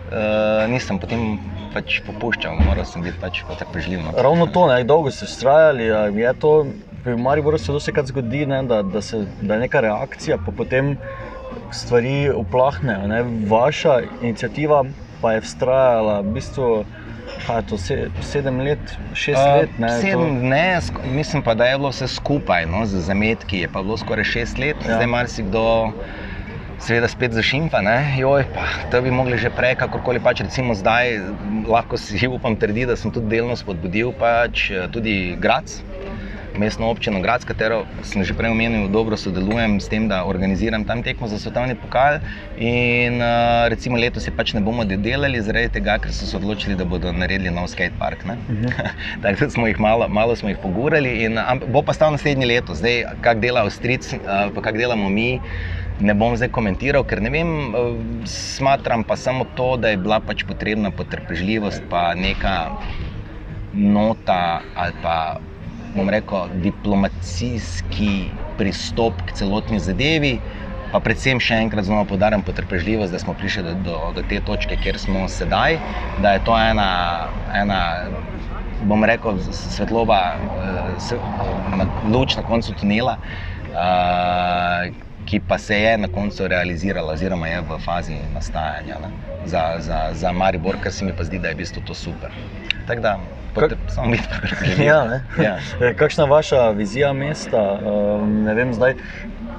uh, 0.08 0.64
nisem 0.72 1.00
potem. 1.00 1.53
Pač 1.74 1.98
popuščal, 2.06 2.60
moral 2.62 2.86
sem 2.86 3.02
biti 3.02 3.18
pač 3.18 3.42
potrpežljiv. 3.48 4.04
No. 4.04 4.14
Ravno 4.14 4.46
to, 4.46 4.68
ne, 4.70 4.82
dolgo 4.86 5.10
ste 5.10 5.26
vztrajali. 5.26 5.88
Je 6.14 6.34
to, 6.38 6.52
pri 7.02 7.16
Mariboru 7.18 7.58
se 7.58 7.92
kar 7.92 8.06
zgodi, 8.06 8.44
ne, 8.46 8.62
da, 8.70 8.82
da, 8.82 9.02
se, 9.02 9.24
da 9.42 9.58
je 9.58 9.64
neka 9.66 9.82
reakcija, 9.82 10.38
pa 10.46 10.54
potem 10.54 10.94
stvari 11.74 12.30
uplahnejo. 12.30 13.08
Ne. 13.10 13.22
Vaša 13.50 14.00
inicijativa 14.22 14.84
pa 15.22 15.32
je 15.34 15.40
vztrajala 15.40 16.20
v 16.20 16.36
bistvu. 16.38 16.68
Kaj 17.46 17.56
je 17.58 17.64
to, 17.66 17.76
sedem 18.22 18.60
let, 18.62 18.92
šest 19.16 19.40
uh, 19.40 19.56
let? 19.58 19.78
Ne, 19.80 19.88
sedem, 20.00 20.20
to... 20.38 20.48
ne, 20.52 20.80
mislim 21.16 21.42
pa, 21.42 21.54
da 21.58 21.66
je 21.66 21.78
bilo 21.80 21.90
vse 21.90 22.06
skupaj, 22.08 22.66
no, 22.70 22.84
z 22.86 23.00
zametki 23.04 23.64
je 23.64 23.70
pa 23.72 23.82
bilo 23.82 23.96
skoraj 23.98 24.28
šest 24.28 24.60
let, 24.60 24.76
ja. 24.84 25.00
zdaj 25.00 25.08
marsikdo. 25.10 25.64
Seveda 26.78 27.08
spet 27.08 27.32
zašimpa, 27.32 27.80
joj, 28.18 28.44
pa 28.54 28.66
to 28.90 29.02
bi 29.02 29.10
mogli 29.10 29.38
že 29.38 29.50
prej, 29.50 29.76
kakorkoli 29.78 30.20
pač, 30.20 30.42
recimo 30.42 30.74
zdaj, 30.74 31.20
lahko 31.70 31.96
si 31.96 32.26
upam 32.36 32.56
trditi, 32.56 32.86
da 32.90 32.96
sem 32.96 33.10
tudi 33.14 33.30
delno 33.36 33.56
spodbudil 33.56 34.12
pač 34.18 34.70
tudi 34.92 35.36
Grac, 35.40 35.80
mestno 36.58 36.90
občino 36.90 37.20
Grad, 37.20 37.42
s 37.42 37.44
katero 37.44 37.82
sem 38.02 38.24
že 38.24 38.34
prej 38.34 38.50
omenil, 38.54 38.88
dobro 38.88 39.16
sodelujem 39.18 39.80
s 39.80 39.90
tem, 39.90 40.06
da 40.08 40.24
organiziram 40.24 40.84
tam 40.84 41.02
tekmo 41.02 41.28
za 41.28 41.38
svetovni 41.38 41.74
pokal. 41.74 42.22
In 42.58 43.18
uh, 43.18 43.66
recimo 43.68 43.98
letos 43.98 44.24
se 44.24 44.30
pač 44.30 44.54
ne 44.54 44.62
bomo 44.62 44.84
delali, 44.84 45.42
zaradi 45.42 45.74
tega, 45.78 45.98
ker 45.98 46.12
so 46.14 46.26
se 46.26 46.36
odločili, 46.36 46.78
da 46.78 46.86
bodo 46.86 47.12
naredili 47.12 47.50
nov 47.50 47.68
skate 47.68 47.94
park. 47.98 48.24
Uh 48.24 48.34
-huh. 48.34 48.90
Tako 49.22 49.44
da 49.44 49.50
smo 49.50 49.66
jih 49.66 49.80
malo, 49.80 50.08
malo 50.08 50.36
smo 50.36 50.48
jih 50.48 50.58
pogurali. 50.62 51.24
In, 51.24 51.38
um, 51.38 51.60
bo 51.68 51.82
pa 51.82 51.92
stal 51.92 52.12
naslednje 52.12 52.46
leto, 52.46 52.74
zdaj 52.74 53.04
kak 53.20 53.40
dela 53.40 53.60
Avstric, 53.60 54.12
uh, 54.12 54.54
pa 54.54 54.60
kak 54.62 54.76
delamo 54.76 55.08
mi. 55.08 55.40
Ne 55.98 56.14
bom 56.18 56.34
zdaj 56.34 56.50
komentiral, 56.50 57.04
ker 57.06 57.20
ne 57.22 57.30
vem, 57.30 57.50
smatram 58.26 59.04
pa 59.06 59.14
samo 59.16 59.44
to, 59.46 59.76
da 59.78 59.92
je 59.92 60.00
bila 60.02 60.18
pač 60.20 60.42
potrebna 60.42 60.90
potrpežljivost, 60.90 61.84
pa 61.88 62.14
neka 62.18 62.72
nota 63.70 64.64
ali 64.74 64.94
pa 65.00 65.38
bom 65.94 66.10
rekel, 66.10 66.48
diplomacijski 66.50 68.40
pristop 68.58 69.22
k 69.22 69.32
celotni 69.38 69.78
zadevi. 69.80 70.40
Pa 70.90 71.00
predvsem 71.02 71.40
še 71.42 71.58
enkrat 71.62 71.86
znova 71.86 72.06
podarim 72.06 72.42
potrpežljivost, 72.46 73.10
da 73.14 73.18
smo 73.18 73.34
prišli 73.34 73.64
do, 73.66 73.74
do, 73.82 73.96
do 74.14 74.22
te 74.22 74.38
točke, 74.40 74.76
kjer 74.78 74.98
smo 74.98 75.24
sedaj, 75.30 75.80
da 76.16 76.34
je 76.36 76.42
to 76.46 76.54
ena, 76.58 76.88
ena 77.50 77.80
bom 78.78 79.02
rekel, 79.06 79.40
svetloba, 79.54 80.18
eh, 80.38 81.16
luč 82.02 82.36
na 82.38 82.44
koncu 82.46 82.74
tunela, 82.78 83.16
eh, 83.70 84.94
ki 85.24 85.40
pa 85.48 85.58
se 85.58 85.76
je 85.80 85.98
na 85.98 86.08
koncu 86.08 86.48
realizirala, 86.48 87.12
oziroma 87.12 87.48
je 87.48 87.60
v 87.60 87.78
fazi 87.84 88.16
nastajanja 88.34 88.98
ne, 89.02 89.10
za, 89.44 89.76
za, 89.78 90.08
za 90.12 90.32
Maribor, 90.32 90.76
kar 90.80 90.92
se 90.92 91.04
mi 91.04 91.12
pa 91.12 91.24
zdi, 91.24 91.38
da 91.38 91.48
je 91.48 91.54
v 91.54 91.58
bistvu 91.58 91.82
to 91.82 91.94
super. 91.94 92.30
Tako 92.86 93.00
da 93.00 93.18
samo 93.88 94.10
mi 94.10 94.18
tako 94.18 94.82
ja, 94.90 95.20
ja. 95.42 95.58
Kakšna 95.98 96.24
je 96.24 96.30
vaša 96.30 96.70
vizija 96.70 97.12
mesta? 97.12 97.80
Um, 97.82 98.42
ne 98.42 98.54
vem, 98.54 98.72
zdaj. 98.74 98.94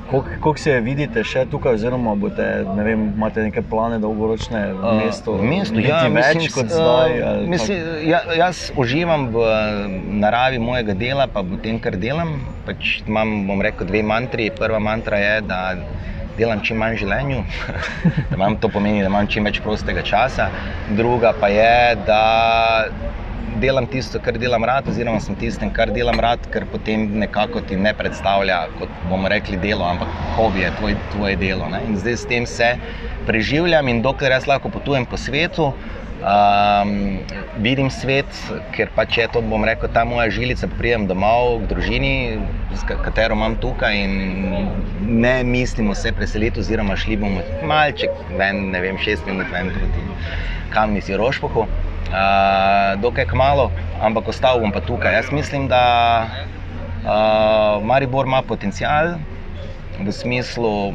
Kako 0.06 0.54
se 0.62 0.76
vidite 0.86 1.24
še 1.26 1.48
tukaj, 1.50 1.80
oziroma 1.80 2.14
bote, 2.20 2.46
ne 2.78 2.84
vem, 2.86 3.08
imate 3.16 3.42
neke 3.42 3.64
plane 3.66 3.98
dolgoročne 4.04 4.62
v 4.78 4.92
mestu? 5.00 5.34
Uh, 5.34 5.42
v 5.42 5.50
mestu, 5.50 5.82
ja, 5.82 6.04
več 6.06 6.38
mislim, 6.38 6.54
kot 6.54 6.70
zdaj. 6.70 7.16
Uh, 7.18 7.40
mislim, 7.50 7.88
ja, 8.06 8.20
jaz 8.38 8.68
uživam 8.78 9.32
v 9.34 9.48
naravi 10.22 10.62
mojega 10.62 10.94
dela, 11.00 11.26
pa 11.26 11.42
v 11.42 11.58
tem, 11.64 11.82
kar 11.82 11.98
delam. 11.98 12.38
Pač 12.68 13.00
imam, 13.08 13.34
bom 13.50 13.66
rekel, 13.66 13.90
dve 13.90 14.04
mantri. 14.06 14.52
Prva 14.54 14.78
mantra 14.84 15.18
je, 15.24 15.34
da 15.50 15.62
delam 16.38 16.62
čim 16.62 16.78
manj 16.84 17.00
življenju, 17.02 17.42
da 18.30 18.38
imam 18.38 18.60
to 18.62 18.70
pomeni, 18.70 19.02
da 19.02 19.10
imam 19.10 19.26
čim 19.32 19.50
več 19.50 19.62
prostega 19.66 20.06
časa. 20.06 20.52
Druga 20.94 21.34
pa 21.40 21.50
je, 21.50 21.96
da 22.06 22.22
delam 23.60 23.88
tisto, 23.88 24.20
kar 24.20 24.38
delam 24.38 24.64
rad, 24.64 24.88
oziroma 24.92 25.20
sem 25.24 25.36
tistem, 25.40 25.72
kar 25.74 25.92
delam 25.96 26.20
rad, 26.20 26.44
ker 26.52 26.66
potem 26.72 27.08
nekako 27.22 27.62
ti 27.68 27.78
ne 27.80 27.94
predstavlja 27.96 28.60
kot 28.80 28.96
bomo 29.10 29.32
rekli 29.32 29.58
delo, 29.62 29.86
ampak 29.88 30.12
hobi 30.36 30.66
je 30.66 30.72
tvoj, 30.80 30.96
tvoje 31.14 31.36
delo. 31.42 31.70
Ne? 31.72 31.84
In 31.90 32.00
zdaj 32.00 32.18
s 32.22 32.32
tem 32.32 32.48
se 32.50 32.76
preživljam 33.28 33.88
in 33.92 34.02
dokler 34.06 34.36
jaz 34.36 34.48
lahko 34.48 34.72
potujem 34.74 35.06
po 35.06 35.18
svetu. 35.18 35.72
Um, 36.26 37.20
vidim 37.62 37.92
svet, 37.94 38.30
ker 38.74 38.90
pač 38.96 39.20
je 39.20 39.28
to, 39.30 39.44
bom 39.46 39.66
rekel, 39.68 39.92
ta 39.94 40.06
moja 40.08 40.26
žilica, 40.34 40.66
prijem 40.80 41.06
domov 41.06 41.60
k 41.62 41.70
družini, 41.70 42.14
katero 42.90 43.38
imam 43.38 43.60
tukaj 43.62 44.00
in 44.00 44.16
ne 45.06 45.36
mislimo 45.46 45.94
se 45.94 46.16
preseliti, 46.16 46.64
oziroma 46.64 46.98
šli 46.98 47.20
bomo 47.22 47.44
malček, 47.70 48.16
ven, 48.40 48.72
ne 48.74 48.82
vem, 48.82 48.98
šest 48.98 49.28
minut 49.30 49.52
ven 49.54 49.70
proti 49.76 50.08
kamni 50.74 51.04
si 51.04 51.14
rošpohu 51.20 51.68
uh, 52.10 53.02
dokaj 53.02 53.26
kmalo, 53.26 53.72
ampak 54.02 54.28
ostal 54.28 54.60
bom 54.60 54.72
pa 54.72 54.82
tukaj. 54.82 55.14
Jaz 55.14 55.32
mislim, 55.32 55.68
da 55.68 55.84
uh, 57.06 57.84
Maribor 57.86 58.26
ima 58.26 58.42
potencial 58.42 59.16
v 60.00 60.12
smislu, 60.12 60.94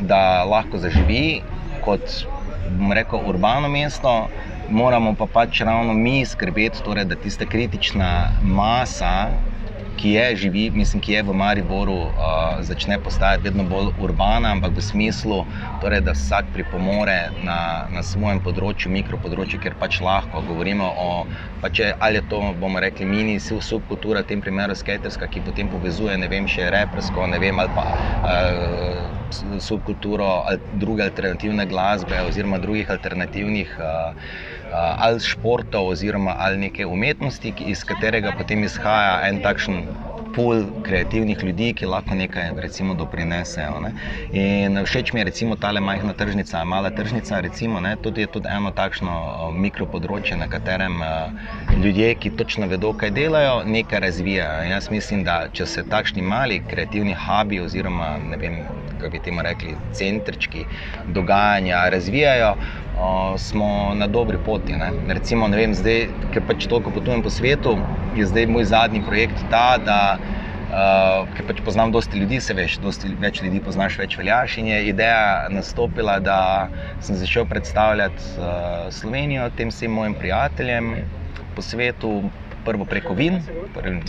da 0.00 0.44
lahko 0.44 0.78
zaživi 0.78 1.42
kot 1.84 2.26
rekel, 2.92 3.20
urbano 3.26 3.68
mesto. 3.68 4.26
Moramo 4.68 5.14
pa 5.14 5.26
pač 5.30 5.60
ravno 5.62 5.94
mi 5.94 6.24
skrbeti, 6.26 6.82
torej, 6.82 7.04
da 7.06 7.14
tista 7.14 7.46
kritična 7.46 8.34
masa, 8.42 9.30
ki 9.96 10.12
je, 10.12 10.26
živi, 10.36 10.70
mislim, 10.70 11.02
ki 11.02 11.12
je 11.12 11.22
v 11.22 11.34
Mariboru, 11.34 11.96
uh, 12.10 12.60
začne 12.60 12.98
postajati 13.02 13.48
vedno 13.48 13.64
bolj 13.64 13.90
urbana, 14.02 14.52
ampak 14.56 14.76
v 14.76 14.84
smislu, 14.84 15.42
torej, 15.82 16.02
da 16.06 16.14
vsak 16.16 16.52
pripomore 16.54 17.30
na, 17.44 17.86
na 17.92 18.02
svojem 18.06 18.40
področju, 18.44 18.92
mikropodročju, 18.94 19.60
ker 19.62 19.76
pač 19.80 20.00
lahko 20.04 20.42
govorimo 20.46 20.86
o, 20.86 21.10
pač 21.64 21.82
je, 21.82 21.92
ali 22.00 22.20
je 22.20 22.26
to, 22.30 22.42
bomo 22.60 22.82
rekli, 22.82 23.08
mini 23.08 23.38
subkultura, 23.40 24.24
v 24.24 24.32
tem 24.32 24.44
primeru 24.44 24.76
skaterska, 24.76 25.28
ki 25.32 25.44
potem 25.48 25.70
povezuje, 25.72 26.16
ne 26.20 26.28
vem, 26.32 26.48
še 26.48 26.70
repersko, 26.72 27.26
ne 27.30 27.40
vem, 27.42 27.58
ali 27.62 27.72
pa 27.76 27.86
uh, 27.92 29.16
subkulturo 29.60 30.26
ali 30.46 30.60
druge 30.78 31.02
alternativne 31.02 31.66
glasbe 31.66 32.20
oziroma 32.28 32.60
drugih 32.62 32.90
alternativnih. 32.90 33.74
Uh, 33.78 34.54
ali 34.72 35.20
športov, 35.20 35.88
oziroma 35.88 36.34
ali 36.38 36.58
neke 36.58 36.86
umetnosti, 36.86 37.54
iz 37.66 37.84
katerega 37.84 38.32
potem 38.38 38.64
izhaja 38.64 39.28
en 39.28 39.42
takšen 39.42 39.84
pol 40.36 40.66
kreativnih 40.84 41.40
ljudi, 41.42 41.70
ki 41.72 41.88
lahko 41.88 42.14
nekaj 42.14 42.50
recimo, 42.60 42.94
doprinesejo. 42.94 43.78
Ne. 43.80 43.92
In 44.36 44.76
všeč 44.84 45.12
mi 45.12 45.20
je 45.20 45.24
recimo 45.30 45.56
ta 45.56 45.72
majhna 45.72 46.12
tržnica, 46.12 46.64
mala 46.64 46.90
tržnica. 46.90 47.40
Recimo, 47.40 47.80
ne, 47.80 47.96
tudi 47.96 48.20
je 48.20 48.26
tudi 48.26 48.48
eno 48.52 48.70
takšno 48.70 49.14
mikropodročje, 49.56 50.36
na 50.36 50.48
katerem 50.48 51.00
ljudje, 51.84 52.14
ki 52.14 52.30
točno 52.36 52.66
vedo, 52.66 52.92
kaj 52.92 53.10
delajo, 53.10 53.62
nekaj 53.64 54.00
razvijajo. 54.00 54.68
Jaz 54.70 54.90
mislim, 54.90 55.24
da 55.24 55.46
če 55.52 55.66
se 55.66 55.84
takšni 55.88 56.22
mali 56.22 56.60
kreativni 56.68 57.16
hubi, 57.26 57.60
oziroma 57.60 58.16
ne 58.30 58.36
vem, 58.36 58.60
kako 58.98 59.10
bi 59.10 59.22
temu 59.22 59.42
rekli, 59.42 59.76
centrčki 59.92 60.64
dogajanja 61.06 61.88
razvijajo 61.88 62.54
smo 63.38 63.94
na 63.94 64.06
dobri 64.06 64.38
poti. 64.44 64.72
Ne. 64.72 64.90
Recimo, 65.08 65.48
ne 65.48 65.56
vem, 65.56 65.74
zdaj, 65.74 66.06
ker 66.32 66.42
pač 66.48 66.66
toliko 66.66 66.90
potujem 66.90 67.22
po 67.22 67.30
svetu, 67.30 67.76
je 68.16 68.26
zdaj 68.26 68.46
moj 68.46 68.64
zadnji 68.64 69.02
projekt 69.04 69.42
ta, 69.50 69.76
da 69.78 69.98
uh, 70.16 71.28
ker 71.36 71.44
pač 71.46 71.60
poznam 71.64 71.92
dosti 71.92 72.18
ljudi, 72.18 72.40
se 72.40 72.56
veš, 72.56 72.78
dosti 72.84 73.12
več 73.20 73.42
ljudi 73.44 73.60
poznaš, 73.60 73.98
več 74.00 74.16
veljaš. 74.18 74.56
In 74.62 74.72
je 74.72 74.80
ideja 74.88 75.46
nastopila, 75.52 76.18
da 76.20 76.40
sem 77.04 77.20
začel 77.20 77.46
predstavljati 77.50 78.32
uh, 78.38 78.88
Slovenijo 78.90 79.50
tem 79.56 79.72
vsem 79.74 79.92
mojim 79.92 80.16
prijateljem 80.16 80.94
po 81.56 81.62
svetu. 81.62 82.16
Prvo 82.66 82.84
preko 82.84 83.14
vin, 83.14 83.40
in, 83.86 84.00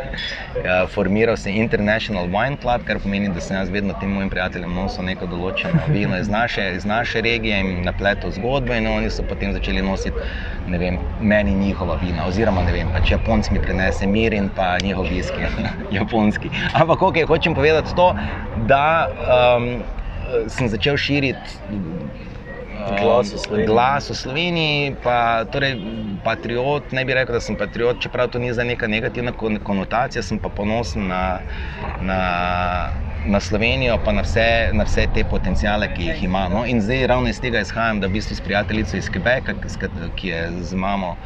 ja, 0.66 0.86
formiral 0.90 1.36
se 1.36 1.50
International 1.50 2.26
Wine 2.32 2.60
Club, 2.60 2.84
kar 2.86 3.00
pomeni, 3.02 3.30
da 3.34 3.40
sem 3.40 3.56
jaz 3.56 3.70
vedno 3.70 3.94
tem 4.00 4.10
mojim 4.10 4.30
prijateljem 4.32 4.74
nosil 4.74 5.06
neko 5.06 5.30
določeno 5.30 5.86
vino 5.94 6.18
iz 6.18 6.28
naše, 6.28 6.66
iz 6.76 6.84
naše 6.84 7.22
regije 7.24 7.60
in 7.62 7.84
napletel 7.86 8.34
zgodbo 8.36 8.74
in 8.74 8.86
oni 8.90 9.10
so 9.10 9.24
potem 9.26 9.54
začeli 9.56 9.82
nositi 9.82 10.16
vem, 10.66 10.98
meni 11.20 11.54
njihova 11.54 11.98
vina, 12.02 12.26
oziroma 12.26 12.62
ne 12.66 12.72
vem, 12.72 12.90
pač 12.92 13.10
Japonci 13.10 13.54
mi 13.54 13.62
prinese 13.62 14.06
mir 14.06 14.34
in 14.34 14.48
pa 14.56 14.76
njihov 14.82 15.06
viski, 15.10 15.46
japonski. 15.98 16.50
Ampak, 16.74 17.02
ok, 17.02 17.22
hočem 17.28 17.54
povedati 17.54 17.94
to, 17.96 18.10
da 18.66 19.06
um, 19.56 19.70
sem 20.48 20.68
začel 20.68 20.96
širiti. 20.96 21.58
Um, 22.90 22.96
Glas 22.96 23.32
o 23.32 23.38
Sloveniji. 23.38 23.66
Glas 23.66 24.10
o 24.10 24.14
Sloveniji, 24.14 24.96
pa 25.02 25.44
torej, 25.44 25.76
patriot. 26.24 26.92
Ne 26.92 27.04
bi 27.04 27.14
rekel, 27.14 27.34
da 27.34 27.40
sem 27.40 27.56
patriot, 27.56 27.98
čeprav 27.98 28.28
to 28.28 28.38
ni 28.38 28.52
za 28.52 28.64
neka 28.64 28.86
negativna 28.86 29.32
kon- 29.32 29.58
konotacija, 29.62 30.22
sem 30.22 30.38
pa 30.38 30.48
ponosen 30.48 31.06
na, 31.06 31.42
na, 31.98 32.20
na 33.24 33.40
Slovenijo, 33.40 33.98
pa 33.98 34.12
na 34.12 34.22
vse, 34.22 34.70
na 34.72 34.84
vse 34.84 35.06
te 35.06 35.24
potencijale, 35.24 35.88
ki 35.88 36.10
jih 36.10 36.22
ima. 36.22 36.48
No? 36.48 36.64
In 36.66 36.80
zdaj 36.80 37.06
ravno 37.06 37.28
iz 37.28 37.40
tega 37.40 37.60
izhajam, 37.60 38.00
da 38.00 38.06
v 38.06 38.16
bistvu 38.18 38.36
s 38.36 38.40
prijateljico 38.40 38.96
iz 38.96 39.10
Quebeca, 39.10 39.54
ki, 40.14 40.28
je 40.28 40.40
z 40.62 40.74
mamo. 40.76 41.16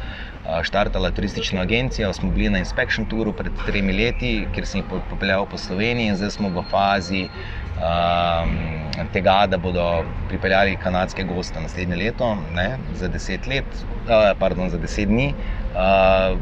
a, 0.43 0.63
Štartala 0.63 1.11
turistično 1.11 1.61
agencijo, 1.61 2.13
smo 2.13 2.31
bili 2.31 2.49
na 2.49 2.59
inspection 2.59 3.05
touru 3.05 3.33
pred 3.33 3.53
tremi 3.63 3.93
leti, 3.93 4.49
kjer 4.51 4.65
sem 4.65 4.79
jih 4.81 4.87
po- 4.89 5.01
popeljal 5.01 5.45
po 5.45 5.57
Sloveniji, 5.57 6.07
in 6.09 6.15
zdaj 6.17 6.31
smo 6.31 6.49
v 6.49 6.63
fazi 6.65 7.29
um, 7.81 8.57
tega, 9.13 9.47
da 9.47 9.57
bodo 9.57 10.03
pripeljali 10.29 10.77
kanadske 10.83 11.23
goste 11.23 11.61
naslednje 11.61 11.95
leto, 11.95 12.35
ne, 12.55 12.77
za 12.93 13.09
10 13.09 13.47
let, 13.47 13.65
uh, 14.05 14.31
pardon, 14.39 14.69
za 14.69 14.77
10 14.77 15.05
dni. 15.05 15.33
Uh, 15.71 16.37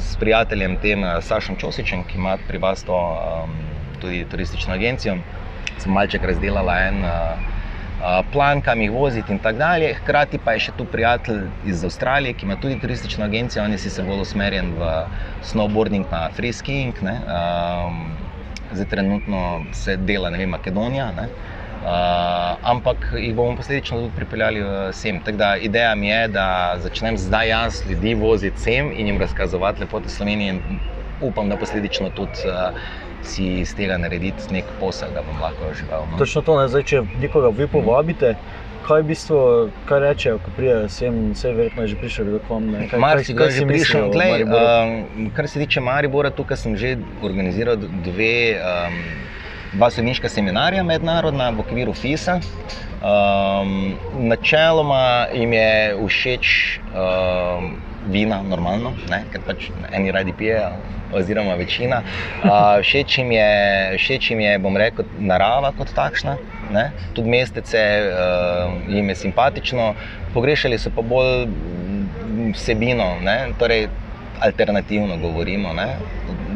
s 0.00 0.16
prijateljem 0.16 0.76
tem 0.76 1.02
uh, 1.02 1.22
Sašom 1.24 1.56
Čosičem, 1.56 2.04
ki 2.04 2.18
ima 2.18 2.36
pri 2.48 2.58
vas 2.58 2.82
to 2.84 2.96
um, 2.96 3.54
tudi 4.00 4.24
turistično 4.30 4.74
agencijo, 4.74 5.16
sem 5.78 5.92
malček 5.92 6.24
razdelala 6.24 6.78
en. 6.88 7.04
Uh, 7.04 7.56
plan, 8.32 8.62
kam 8.64 8.80
jih 8.80 8.90
voziti, 8.90 9.32
in 9.32 9.38
tako 9.38 9.58
dalje. 9.58 9.90
Hkrati 9.94 10.38
pa 10.44 10.54
je 10.56 10.62
še 10.66 10.72
tu 10.76 10.86
prijatelj 10.88 11.42
iz 11.68 11.84
Avstralije, 11.84 12.32
ki 12.32 12.46
ima 12.46 12.56
tudi 12.56 12.78
turistično 12.80 13.24
agencijo, 13.24 13.64
on 13.64 13.76
je 13.76 13.78
sicer 13.82 14.06
bolj 14.08 14.22
usmerjen 14.24 14.72
v 14.78 14.88
snowboarding 15.44 16.08
in 16.08 16.32
freeskiing. 16.36 17.02
ne. 17.02 17.18
Um, 17.28 18.29
zdaj 18.72 18.86
trenutno 18.86 19.64
se 19.72 19.96
dela, 19.96 20.30
ne 20.30 20.38
vem, 20.38 20.50
Makedonija. 20.50 21.12
Ne? 21.16 21.28
Uh, 21.80 21.86
ampak 22.62 23.06
jih 23.16 23.34
bomo 23.34 23.56
posledično 23.56 23.98
tudi 23.98 24.12
pripeljali 24.16 24.64
sem. 24.92 25.20
Tako 25.24 25.36
da 25.36 25.56
ideja 25.56 25.94
mi 25.94 26.08
je, 26.08 26.28
da 26.28 26.76
začnem 26.78 27.18
zdaj 27.18 27.48
jaz 27.48 27.82
ljudi 27.88 28.14
voziti 28.14 28.60
sem 28.60 28.92
in 28.92 29.06
jim 29.06 29.20
razkazovati 29.20 29.80
lepote 29.80 30.08
Slovenije. 30.08 30.58
Upam, 31.20 31.48
da 31.48 31.56
posledično 31.56 32.10
tudi 32.10 32.48
uh, 32.48 32.76
si 33.22 33.44
iz 33.60 33.74
tega 33.76 33.96
narediti 33.98 34.52
nek 34.52 34.64
posel, 34.80 35.12
da 35.14 35.22
bom 35.22 35.40
lahko 35.42 35.72
živel. 35.74 36.04
No? 36.10 36.18
Točno 36.18 36.42
to, 36.42 36.60
ne, 36.60 36.68
zdaj, 36.68 36.82
če 36.82 37.02
nekoga 37.20 37.48
vi 37.56 37.66
povabite, 37.68 38.34
kaj 38.86 39.02
v 39.02 39.06
bistvu, 39.12 39.38
kaj 39.88 40.00
rečejo, 40.04 40.38
ko 40.44 40.52
pridejo 40.56 40.88
sem, 40.92 41.18
vse 41.34 41.52
verjetno 41.56 41.84
je 41.84 41.92
že 41.94 41.96
prišel 42.00 42.30
do 42.34 42.40
kom. 42.48 42.70
Ne, 42.72 42.86
kaj, 42.90 43.00
Marsi 43.00 43.34
ga 43.34 43.44
kaj 43.44 43.52
je 43.52 43.58
že 43.58 43.66
prišel. 43.66 44.08
Glej, 44.14 44.44
um, 44.44 45.30
kar 45.36 45.48
se 45.48 45.62
tiče 45.62 45.80
Maribora, 45.80 46.30
tukaj 46.30 46.56
sem 46.56 46.76
že 46.76 46.96
organiziral 47.22 47.76
dve, 47.76 48.58
um, 48.58 48.98
dva 49.76 49.90
sodniška 49.90 50.28
seminarja 50.28 50.82
mednarodna 50.82 51.50
v 51.50 51.64
okviru 51.66 51.94
FISA. 51.94 52.40
Um, 53.00 53.96
načeloma 54.28 55.30
jim 55.32 55.52
je 55.52 55.72
všeč 56.06 56.46
um, 56.92 57.78
vina, 58.08 58.40
normalno, 58.42 58.94
ne? 59.10 59.24
ker 59.32 59.42
pač 59.46 59.68
eni 59.92 60.12
radi 60.14 60.32
pijejo, 60.36 60.70
oziroma 61.12 61.54
večina. 61.58 62.02
Uh, 62.44 62.78
všeč, 62.82 63.18
jim 63.18 63.32
je, 63.34 63.50
všeč 63.98 64.30
jim 64.30 64.40
je, 64.40 64.58
bom 64.62 64.76
rekel, 64.76 65.08
narava 65.18 65.72
kot 65.76 65.92
takšna. 65.96 66.36
Ne? 66.70 66.90
Tudi 67.16 67.32
mestece 67.32 67.80
uh, 68.06 68.76
jim 68.88 69.08
je 69.10 69.18
simpatično, 69.24 69.94
pogrešali 70.34 70.78
so 70.78 70.92
pa 70.94 71.02
bolj 71.02 71.48
vsebino, 72.54 73.16
ne? 73.26 73.50
torej 73.58 73.88
alternativno 74.40 75.18
govorimo. 75.20 75.74
Ne? 75.76 75.88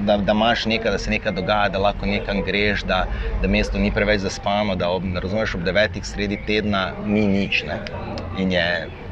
Da, 0.05 0.17
da 0.17 0.33
imaš 0.33 0.64
nekaj, 0.67 0.90
da 0.93 0.99
se 0.99 1.11
nekaj 1.11 1.33
dogaja, 1.33 1.69
da 1.69 1.79
lahko 1.79 2.07
nekam 2.07 2.43
greš, 2.43 2.83
da, 2.88 3.05
da 3.43 3.49
mesto 3.49 3.79
ni 3.79 3.90
preveč 3.95 4.21
zaspano, 4.21 4.75
da 4.77 4.90
ob, 4.90 5.05
razumeš, 5.23 5.55
ob 5.55 5.64
devetih 5.64 6.05
sredi 6.07 6.38
tedna 6.47 6.90
ni 7.07 7.27
nič. 7.27 7.62
Ne? 7.69 7.79
In 8.38 8.53
je 8.53 8.67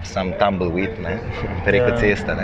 sam 0.05 0.33
tumbleweed, 0.39 0.99
ne? 1.03 1.17
preko 1.67 1.89
Ja. 1.93 1.97
ceste. 2.01 2.37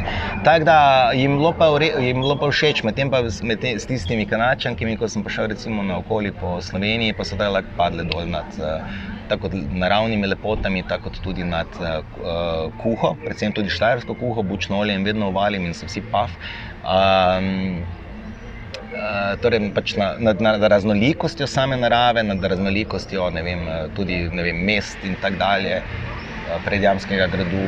Tako 0.44 0.64
da 0.64 0.78
jim 1.14 1.36
bilo 1.36 1.52
pa 1.58 1.68
vre- 1.74 1.92
jim 2.02 2.20
bilo 2.22 2.36
pa 2.38 2.50
všeč, 2.50 2.82
medtem 2.86 3.10
pa 3.10 3.22
med 3.42 3.60
te, 3.60 3.74
s 3.78 3.86
tistimi 3.86 4.26
kanačankami, 4.26 4.96
ko 4.96 5.08
sem 5.08 5.24
prišel 5.26 5.50
recimo 5.54 5.82
na 5.82 5.98
okoli 5.98 6.32
po 6.32 6.60
Sloveniji, 6.62 7.16
pa 7.18 7.24
so 7.24 7.36
da 7.36 7.50
lahko 7.50 7.74
padle 7.76 8.04
dol 8.04 8.28
nad 8.30 8.54
eh, 8.58 8.82
tako 9.28 9.50
naravnimi 9.52 10.26
lepotami, 10.26 10.82
tako 10.88 11.10
tudi 11.10 11.44
nad 11.44 11.68
uh, 11.80 12.72
kuho, 12.80 13.10
predvsem 13.24 13.52
tudi 13.52 13.68
štajersko 13.70 14.14
kuho, 14.14 14.42
bučno 14.42 14.78
olje 14.78 14.94
in 14.96 15.04
vedno 15.04 15.28
uvalim 15.28 15.66
in 15.68 15.74
so 15.74 15.86
vsi 15.86 16.00
paf. 16.10 16.32
Um, 16.80 17.84
torej, 19.42 19.70
pač 19.74 19.94
na, 19.96 20.14
nad, 20.18 20.40
nad 20.40 20.62
raznolikostjo 20.62 21.46
same 21.46 21.76
narave, 21.76 22.22
nad 22.22 22.44
raznolikostjo 22.44 23.30
ne 23.30 23.42
vem, 23.42 23.68
eh, 23.68 23.86
tudi 23.96 24.28
ne 24.32 24.42
vem, 24.42 24.64
mest 24.64 25.04
in 25.04 25.16
tako 25.22 25.36
dalje, 25.36 25.80
eh, 25.82 26.58
predjamskega 26.64 27.28
gradu 27.32 27.64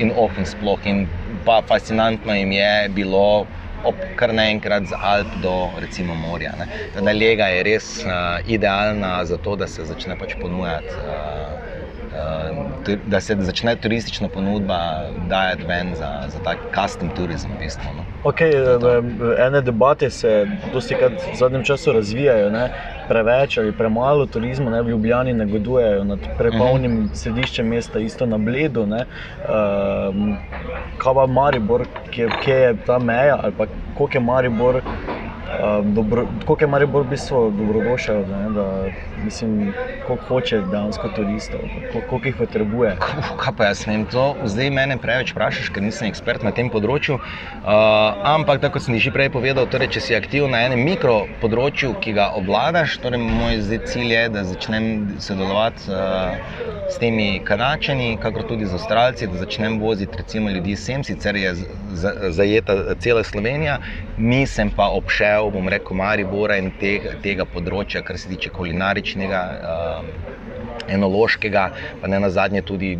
in 0.00 0.12
oh 0.16 0.30
in 0.38 0.46
sploh. 0.46 0.80
In 0.84 1.06
pa 1.44 1.62
fascinantno 1.62 2.34
jim 2.34 2.52
je 2.52 2.88
bilo 2.88 3.46
ob 3.84 3.94
kar 4.16 4.32
naenkrat 4.32 4.86
z 4.88 4.96
Alp 4.96 5.28
do 5.42 5.70
recimo 5.80 6.14
morja. 6.14 6.54
Teda 6.94 7.12
lega 7.12 7.50
je 7.52 7.62
res 7.62 8.00
uh, 8.04 8.40
idealna 8.48 9.24
za 9.24 9.36
to, 9.36 9.56
da 9.56 9.66
se 9.68 9.84
začne 9.84 10.16
pač 10.16 10.32
ponujati. 10.40 10.88
Uh, 10.88 11.73
da 13.06 13.20
se 13.20 13.36
začne 13.38 13.76
turistična 13.76 14.28
ponudba 14.28 14.78
dajati 15.28 15.64
ven 15.64 15.94
za, 15.94 16.22
za 16.28 16.38
tak 16.38 16.58
custom 16.74 17.10
turizem. 17.10 17.50
V 17.52 17.58
bistvu, 17.58 17.90
no. 17.96 18.04
Okay, 18.24 18.52
ene 19.46 19.60
debate 19.60 20.10
se 20.10 20.46
dosti 20.72 20.94
krat 20.94 21.12
v 21.12 21.34
zadnjem 21.34 21.64
času 21.64 21.92
razvijajo. 21.92 22.50
Ne? 22.50 22.70
Preveč 23.08 23.58
ali 23.58 23.72
premalo 23.72 24.26
turizma 24.26 24.70
ne? 24.70 24.82
v 24.82 24.88
Ljubljani 24.88 25.32
negodujejo 25.32 26.04
nad 26.04 26.18
prepolnim 26.38 26.92
Mhm. 26.92 27.14
središčem 27.14 27.66
mesta, 27.66 27.98
isto 27.98 28.26
na 28.26 28.38
Bledu. 28.38 28.86
ne. 28.86 29.04
Um, 29.48 30.36
kaj 30.98 31.14
pa 31.14 31.26
Maribor, 31.26 31.84
kje, 32.10 32.28
kje 32.44 32.54
je 32.54 32.76
ta 32.86 32.98
meja 32.98 33.40
ali 33.42 33.52
pa 33.52 33.66
koliko 33.94 34.16
je 34.16 34.20
Maribor. 34.20 34.82
Dobro, 35.84 36.26
koliko 36.44 36.64
je 36.64 36.68
Maribor 36.68 37.02
v 37.02 37.08
bistvu 37.14 37.50
dobrodošel, 37.50 38.24
ne, 38.26 38.50
da 38.50 38.66
mislim, 39.16 39.74
koliko 40.04 40.24
hoče 40.24 40.60
dejansko 40.62 41.08
turistov, 41.08 41.60
koliko, 41.74 42.08
koliko 42.08 42.28
jih 42.28 42.36
potrebuje. 42.36 42.96
Kaj 43.40 43.52
pa 43.56 43.64
jaz 43.64 43.86
ne 43.86 43.96
vem, 43.96 44.06
to 44.06 44.24
zdaj 44.44 44.70
mene 44.70 44.98
preveč 45.00 45.32
vprašaš, 45.32 45.70
ker 45.72 45.82
nisem 45.82 46.08
ekspert 46.10 46.44
na 46.44 46.52
tem 46.52 46.68
področju. 46.72 47.16
Uh, 47.16 47.70
ampak, 48.34 48.60
tako 48.60 48.82
sem 48.84 48.98
že 49.00 49.12
prej 49.14 49.30
povedal, 49.32 49.66
torej, 49.70 49.94
če 49.96 50.04
si 50.04 50.16
aktiven 50.18 50.52
na 50.52 50.64
enem 50.68 50.84
mikro 50.84 51.24
področju, 51.40 51.94
ki 52.04 52.16
ga 52.18 52.28
obvladaš, 52.36 52.98
torej 53.00 53.22
moj 53.22 53.62
zdaj 53.64 53.82
cilj 53.88 54.14
je, 54.16 54.24
da 54.36 54.44
začnem 54.50 54.90
sodelovati 55.24 55.88
uh, 55.88 56.36
s 56.88 57.00
temi 57.00 57.40
kanačani, 57.44 58.18
kakor 58.20 58.44
tudi 58.44 58.68
z 58.68 58.76
Avstralci, 58.76 59.26
da 59.32 59.40
začnem 59.40 59.78
voziti 59.80 60.20
recimo 60.20 60.52
ljudi 60.52 60.76
sem, 60.76 61.04
sicer 61.04 61.36
je 61.36 61.54
zajeta 62.30 62.76
cela 63.00 63.24
Slovenija, 63.24 63.78
nisem 64.20 64.70
pa 64.76 64.90
obšel, 64.92 65.48
bom 65.54 65.70
rekel, 65.70 65.96
Maribora 65.96 66.58
in 66.60 66.72
tega, 66.80 67.14
tega 67.24 67.46
področja, 67.48 68.02
kar 68.04 68.18
se 68.18 68.28
tiče 68.34 68.52
kulinaričnega. 68.54 69.44
Uh, 69.62 70.42
enološkega, 70.88 71.68
pa 72.00 72.08
ne 72.08 72.20
na 72.20 72.30
zadnje 72.30 72.62
tudi 72.62 72.98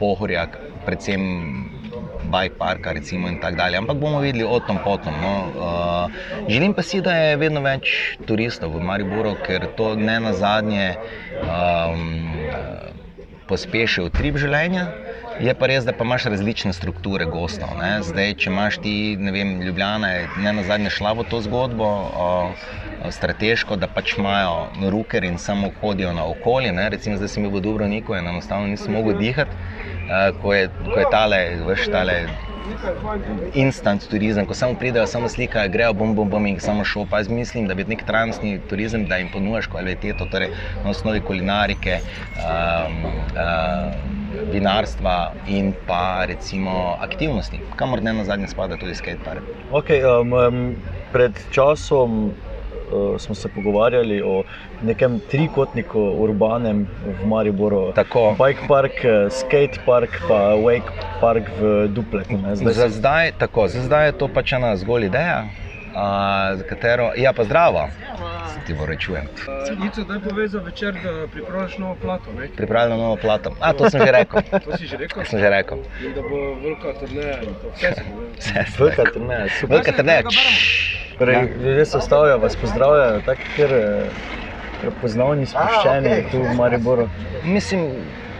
pohorja, 0.00 0.46
predvsem 0.86 1.22
bike 2.26 2.58
parka 2.58 2.92
recimo 2.92 3.28
in 3.28 3.38
tako 3.40 3.56
dalje. 3.56 3.78
Ampak 3.78 3.96
bomo 3.96 4.20
videli 4.20 4.44
o 4.44 4.58
tom 4.60 4.78
potom. 4.84 5.14
No. 5.22 5.34
Uh, 5.54 6.48
želim 6.48 6.74
pa 6.74 6.82
si, 6.82 7.00
da 7.00 7.14
je 7.14 7.36
vedno 7.36 7.62
več 7.62 8.16
turistov 8.26 8.74
v 8.74 8.82
Mariboru, 8.82 9.36
ker 9.46 9.68
to 9.78 9.94
ne 9.94 10.18
na 10.20 10.32
zadnje 10.34 10.96
um, 11.42 12.32
pospeši 13.46 14.08
utrip 14.08 14.40
življenja. 14.42 14.88
Je 15.40 15.52
pa 15.54 15.66
res, 15.68 15.84
da 15.84 15.92
pa 15.92 16.04
imaš 16.04 16.24
različne 16.32 16.72
strukture 16.72 17.26
gostov. 17.28 17.74
Ne? 17.76 17.98
Zdaj, 18.02 18.34
če 18.40 18.50
imaš 18.50 18.78
ti, 18.80 18.94
ne 19.20 19.32
vem, 19.34 19.60
Ljubljana 19.62 20.12
je 20.12 20.28
ne 20.40 20.52
na 20.56 20.64
zadnje 20.64 20.90
šla 20.96 21.12
v 21.18 21.26
to 21.30 21.42
zgodbo, 21.44 21.84
o, 21.84 22.30
o, 23.04 23.10
strateško, 23.12 23.76
da 23.76 23.88
pač 23.92 24.16
imajo 24.16 24.88
ruker 24.90 25.24
in 25.28 25.36
samo 25.38 25.70
hodijo 25.80 26.14
na 26.16 26.24
okolje. 26.24 26.72
Ne? 26.72 26.88
Recimo, 26.96 27.20
zdaj 27.20 27.34
sem 27.34 27.44
bil 27.44 27.52
v 27.58 27.64
Dubrovniku 27.68 28.16
in 28.16 28.32
enostavno 28.32 28.72
nisem 28.72 28.96
mogel 28.96 29.20
dihati, 29.20 29.52
eh, 30.08 30.32
ko 30.42 30.54
je, 30.54 30.68
ko 30.84 30.98
je 31.00 31.06
tale, 31.12 31.42
veš, 31.68 31.88
tale 31.92 32.20
instant 33.54 34.08
turizem, 34.10 34.46
ko 34.46 34.54
samo 34.54 34.74
pridejo, 34.74 35.06
samo 35.06 35.28
slikajo, 35.28 35.70
grejo, 35.70 35.92
bom, 35.94 36.14
bom, 36.16 36.30
bom 36.30 36.46
in 36.46 36.60
samo 36.60 36.84
šel. 36.84 37.06
Pa 37.10 37.20
jaz 37.20 37.28
mislim, 37.28 37.68
da 37.68 37.74
bi 37.74 37.84
nek 37.84 38.04
trajnostni 38.08 38.58
turizem, 38.70 39.06
da 39.06 39.20
jim 39.20 39.28
ponujaš 39.32 39.68
kvaliteto, 39.70 40.26
torej 40.32 40.54
na 40.84 40.90
osnovi 40.90 41.20
kulinarike. 41.20 42.00
Um, 42.40 43.04
uh, 43.36 44.15
vinarstva 44.52 45.32
in 45.48 45.72
pa 45.86 46.24
recimo 46.26 46.96
aktivnosti, 47.00 47.60
kamor 47.76 48.02
ne 48.02 48.12
na 48.12 48.24
zadnje 48.24 48.48
spada 48.48 48.76
tudi 48.76 48.94
skatepark. 48.94 49.42
Okay, 49.72 50.02
um, 50.04 50.32
um, 50.32 50.76
pred 51.12 51.32
časom 51.50 52.26
uh, 52.26 53.18
smo 53.18 53.34
se 53.34 53.48
pogovarjali 53.48 54.22
o 54.22 54.42
nekem 54.82 55.20
trikotniku 55.30 56.00
urbanem 56.00 56.86
v 57.22 57.26
Mariboru. 57.26 57.92
Tako. 57.92 58.36
Bike 58.38 58.68
park, 58.68 59.04
eh, 59.04 59.30
skate 59.30 59.80
park, 59.86 60.10
pa 60.28 60.54
wake 60.54 60.92
park 61.20 61.48
v 61.60 61.88
Dupleku. 61.88 62.36
Zdaj 62.54 62.74
Za 62.74 62.88
zdaj, 62.88 63.32
tako, 63.38 63.68
za 63.68 63.82
zdaj 63.82 64.06
je 64.06 64.12
to 64.12 64.28
pač 64.28 64.52
ena 64.52 64.76
zgolj 64.76 65.06
ideja, 65.06 65.48
a, 65.94 66.56
za 66.56 66.64
katero, 66.64 67.12
ja, 67.16 67.32
pa 67.32 67.44
zdravo, 67.44 67.88
se 67.88 68.35
ti 68.58 68.72
vrečujem. 68.74 69.26
Ico, 69.82 70.04
daj 70.04 70.20
povej 70.20 70.48
za 70.48 70.58
večer, 70.60 70.94
da 70.94 71.26
pripravljaš 71.26 71.78
novo 71.78 71.96
plato. 71.96 72.32
Ne? 72.32 72.48
Pripravljam 72.50 72.98
novo 72.98 73.16
plato. 73.16 73.50
A, 73.60 73.72
to 73.72 73.90
sem 73.90 74.00
že 74.00 74.12
rekel. 74.12 74.42
To 74.64 74.76
si 74.76 74.86
že 74.86 74.96
rekel? 74.96 75.22
To 75.22 75.30
sem 75.30 75.38
že 75.38 75.50
rekel. 75.50 75.78
In 76.00 76.14
da 76.14 76.22
bo 76.22 76.36
velika 76.56 76.92
turneja 76.94 77.38
in 77.40 77.54
to 77.54 77.70
vse 77.70 77.92
se 77.92 78.02
bo. 78.06 78.20
ne? 78.20 78.28
Vse 78.38 78.52
sem 78.52 78.64
Velika 78.78 79.02
rekel. 79.02 79.12
turneja, 79.12 79.46
super. 79.50 79.70
Velika 79.70 79.92
turneja. 79.92 80.22
Torej, 81.18 81.34
Ja. 81.34 81.42
Ljudje 81.42 81.84
se 81.86 82.00
stavljajo, 82.00 82.38
vas 82.38 82.56
pozdravljajo, 82.56 83.20
tako 83.22 83.42
ker 83.56 83.70
prepoznavni, 84.80 85.46
sproščeni 85.46 86.24
tu 86.30 86.42
v 86.42 86.54
Mariboru. 86.54 87.06
Mislim, 87.42 87.86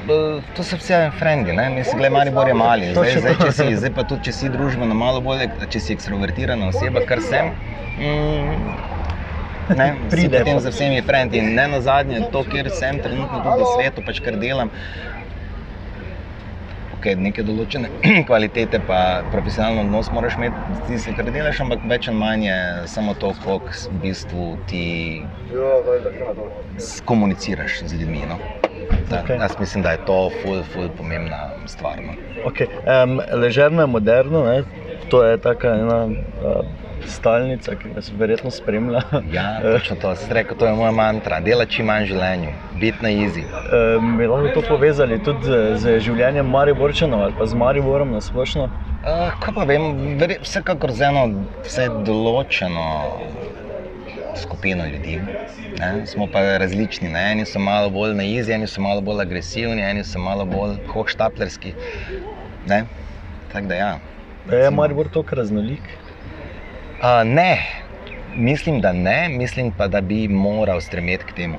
eh, 0.06 0.42
to 0.52 0.62
so 0.62 0.76
vse 0.76 0.98
frendi, 1.18 1.52
ne? 1.52 1.70
mislim, 1.70 1.96
gledaj, 1.96 2.10
Maribor 2.10 2.48
je 2.48 2.54
mali. 2.54 2.90
Zdaj, 2.92 3.16
zdaj, 3.16 3.34
to. 3.34 3.44
če 3.44 3.52
si, 3.52 3.76
zdaj 3.76 3.92
pa 3.92 4.04
tudi, 4.04 4.24
če 4.24 4.32
si 4.32 4.48
družbeno 4.48 4.94
malo 4.94 5.20
bolj, 5.20 5.46
če 5.66 5.80
si 5.80 5.92
ekstrovertirana 5.92 6.68
oseba, 6.68 7.00
kar 7.02 7.22
sem. 7.22 7.52
Mm, 7.96 8.76
Ne, 9.74 9.96
Pride 10.10 10.38
potem 10.38 10.60
za 10.60 10.70
vsemi 10.70 11.02
frendi 11.02 11.38
in 11.38 11.54
ne 11.54 11.68
na 11.68 11.80
zadnje 11.80 12.22
to, 12.32 12.44
kjer 12.44 12.70
sem 12.70 12.98
trenutno 13.02 13.42
tudi 13.42 13.62
v 13.62 13.72
svetu, 13.74 14.02
pač 14.06 14.20
kar 14.22 14.38
delam. 14.38 14.70
Okay, 16.96 17.14
neke 17.18 17.44
določene 17.46 17.90
kvalitete, 18.28 18.80
pa 18.86 19.00
profesionalno 19.30 19.84
odnos 19.84 20.10
moraš 20.14 20.38
imeti 20.38 20.78
s 20.78 20.84
tistim, 20.88 21.16
kar 21.18 21.28
delaš, 21.30 21.60
ampak 21.62 21.84
več 21.86 22.08
ali 22.10 22.18
manj 22.18 22.46
je 22.48 22.60
samo 22.90 23.14
to, 23.14 23.34
koliko 23.44 23.74
v 23.90 24.00
bistvu 24.06 24.46
ti 24.70 24.86
komuniciraš 27.06 27.82
z 27.84 28.00
ljudmi. 28.00 28.24
No? 28.30 28.40
Da, 29.10 29.20
Okej. 29.22 29.38
Jaz 29.38 29.54
mislim, 29.60 29.84
da 29.86 29.94
je 29.94 30.02
to 30.06 30.18
ful, 30.40 30.62
ful 30.72 30.88
pomembna 30.98 31.50
stvar. 31.70 32.02
No? 32.02 32.16
Okay. 32.50 32.70
Um, 32.86 33.20
ležerno 33.42 33.86
je 33.86 33.92
moderno, 33.92 34.42
ne? 34.46 34.86
to 35.10 35.22
je 35.24 35.38
taka 35.38 35.68
ena 35.68 36.04
uh, 36.06 36.66
stalnica, 37.10 37.74
ki 37.78 37.88
nas 37.94 38.10
verjetno 38.18 38.50
spremlja. 38.50 39.00
Ja, 39.32 39.60
točno 39.62 39.96
to. 39.96 40.14
Sem 40.16 40.32
rekel, 40.32 40.56
to 40.58 40.66
je 40.66 40.72
moja 40.72 40.90
mantra. 40.90 41.40
Dela 41.40 41.66
čim 41.66 41.86
manj 41.86 42.04
v 42.04 42.12
življenju, 42.14 42.52
biti 42.80 43.02
na 43.02 43.10
izi. 43.10 43.44
Um, 43.46 44.16
bi 44.18 44.26
lahko 44.26 44.54
to 44.54 44.62
povezali 44.68 45.18
tudi 45.24 45.46
z, 45.46 45.60
z 45.82 45.98
življenjem 46.06 46.48
Mariborčanov 46.50 47.22
ali 47.28 47.36
pa 47.38 47.46
z 47.46 47.54
Mariborom 47.54 48.12
na 48.14 48.20
splošno? 48.20 48.68
Uh, 49.06 49.30
kaj 49.42 49.54
pa 49.54 49.64
vem, 49.68 50.16
verje- 50.18 50.40
vsekakor 50.42 50.92
z 50.92 51.08
eno 51.10 51.26
vse 51.64 51.88
določeno 52.06 52.86
skupino 54.36 54.84
ljudi. 54.86 55.20
Ne? 55.78 56.06
Smo 56.06 56.26
pa 56.32 56.42
različni. 56.58 57.08
Ne? 57.08 57.32
Eni 57.32 57.46
so 57.46 57.58
malo 57.58 57.90
bolj 57.90 58.14
na 58.18 58.24
izi, 58.28 58.52
eni 58.52 58.66
so 58.66 58.80
malo 58.84 59.00
bolj 59.00 59.22
agresivni, 59.22 59.82
eni 59.82 60.04
so 60.04 60.18
malo 60.20 60.44
bolj 60.44 60.76
hohštaplerski. 60.92 61.72
Tako 63.52 63.66
da 63.66 63.74
ja. 63.74 63.92
Je 64.52 64.70
Maribor 64.70 65.08
tako 65.08 65.34
raznolik? 65.40 65.82
Uh, 66.96 67.24
ne, 67.24 67.58
mislim, 68.36 68.80
da 68.80 68.92
ne, 68.92 69.28
mislim 69.28 69.72
pa, 69.72 69.88
da 69.88 70.00
bi 70.00 70.28
moral 70.28 70.80
stremeti 70.80 71.24
k 71.24 71.32
temu. 71.32 71.58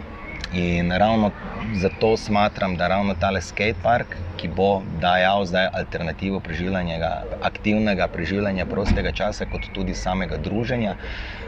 In 0.54 0.92
ravno 0.92 1.32
zato 1.74 2.18
smatram, 2.18 2.76
da 2.76 2.88
ravno 2.88 3.14
tale 3.14 3.42
skatepark, 3.42 4.16
ki 4.38 4.48
bo 4.48 4.82
dajal 5.02 5.46
zdaj 5.46 5.68
alternativo 5.74 6.40
preživljanja, 6.40 7.12
aktivnega 7.42 8.08
preživljanja 8.08 8.66
prostega 8.66 9.12
časa, 9.12 9.46
kot 9.46 9.70
tudi 9.74 9.94
samega 9.94 10.38
druženja, 10.38 10.96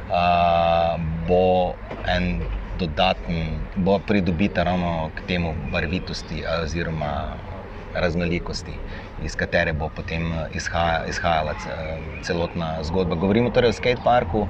uh, 0.09 1.01
bo 1.27 1.73
en 2.07 2.41
dodaten, 2.79 3.59
bo 3.75 3.99
pridobita 3.99 4.63
ravno 4.63 5.09
k 5.15 5.25
temu 5.27 5.55
barvitosti 5.71 6.43
oziroma 6.61 7.13
raznolikosti, 7.93 8.77
iz 9.21 9.35
katere 9.35 9.73
bo 9.73 9.89
potem 9.89 10.33
eh, 10.33 10.47
izhaja, 10.51 11.05
izhajala 11.07 11.55
ce- 11.55 11.75
celotna 12.21 12.83
zgodba. 12.83 13.15
Govorimo 13.15 13.51
torej 13.51 13.69
o 13.69 13.73
skateparku 13.73 14.47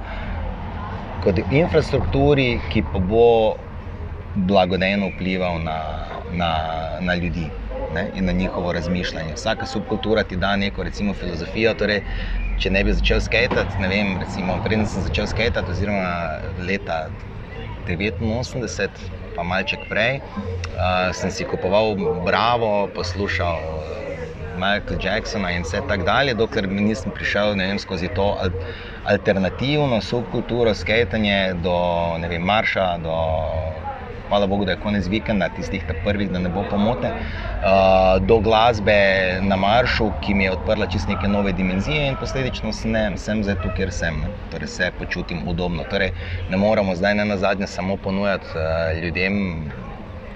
kot 1.20 1.38
infrastrukturi, 1.50 2.62
ki 2.68 2.82
pa 2.84 2.98
bo 3.00 3.26
blagodejno 4.34 5.08
vplival 5.08 5.58
na, 5.60 5.78
na, 6.26 6.50
na 7.00 7.14
ljudi. 7.14 7.52
Ne, 7.90 8.10
in 8.14 8.24
na 8.24 8.32
njihovo 8.32 8.72
razmišljanje. 8.72 9.34
Vsaka 9.34 9.66
subkultura 9.66 10.24
ti 10.24 10.36
da 10.36 10.56
neko 10.56 10.82
recimo, 10.82 11.14
filozofijo. 11.14 11.74
Torej, 11.74 12.02
če 12.56 12.70
ne 12.70 12.84
bi 12.84 12.92
začel 12.94 13.20
skajati, 13.20 13.64
ne 13.78 13.88
vem, 13.88 14.12
recimo, 14.18 14.60
preden 14.62 14.86
sem 14.86 15.02
začel 15.02 15.26
skajati, 15.26 15.64
oziroma 15.66 16.12
leta 16.56 17.10
89, 17.86 19.10
pa 19.34 19.42
malček 19.42 19.86
prej, 19.88 20.20
uh, 20.70 21.10
sem 21.12 21.30
si 21.30 21.44
kupoval 21.44 21.96
Bravo, 22.22 22.88
poslušal 22.94 24.19
Michael 24.60 24.98
Jacksona 25.04 25.50
in 25.56 25.64
vse 25.66 25.80
tako 25.88 26.06
dalje, 26.08 26.34
dokler 26.34 26.68
nisem 26.68 27.12
prišel 27.16 27.56
vem, 27.58 27.78
skozi 27.78 28.08
to 28.08 28.30
al 28.44 28.50
alternativno 29.10 30.00
subkulturo, 30.04 30.74
skajtanje 30.74 31.38
do 31.64 31.76
vem, 32.28 32.42
marša, 32.52 32.88
do 33.04 33.14
hvala 34.30 34.46
Bogu, 34.46 34.64
da 34.64 34.72
je 34.72 34.78
konec 34.78 35.06
vikenda, 35.10 35.48
tistih 35.48 35.84
prvih, 36.04 36.30
da 36.30 36.38
ne 36.38 36.48
bo 36.48 36.62
pomote, 36.70 37.10
uh, 37.10 38.22
do 38.22 38.38
glasbe 38.40 38.94
na 39.42 39.56
maršu, 39.56 40.12
ki 40.22 40.34
mi 40.34 40.44
je 40.44 40.52
odprla 40.52 40.86
čisto 40.86 41.10
neke 41.10 41.28
nove 41.28 41.52
dimenzije 41.52 42.06
in 42.08 42.16
posledično 42.16 42.72
sem, 42.72 43.18
sem 43.18 43.42
zdaj 43.42 43.58
tu, 43.62 43.72
kjer 43.76 43.90
sem. 43.92 44.20
Ne. 44.22 44.30
Torej 44.52 44.68
se 44.68 44.92
počutim 44.98 45.42
udobno. 45.50 45.84
Torej, 45.84 46.12
ne 46.48 46.56
moramo 46.56 46.94
zdaj 46.94 47.14
ne 47.14 47.24
na 47.24 47.36
zadnje 47.36 47.66
samo 47.66 47.96
ponujati 47.96 48.46
uh, 48.54 49.02
ljudem 49.02 49.42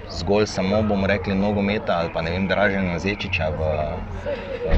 zgolj 0.09 0.45
samo, 0.47 0.81
bomo 0.83 1.07
rekli, 1.07 1.35
nogometa 1.35 1.97
ali 1.99 2.09
pa 2.13 2.21
ne 2.21 2.31
vem, 2.31 2.47
draženja 2.47 2.91
na 2.91 2.99
Zečiča 2.99 3.49
v, 3.49 3.59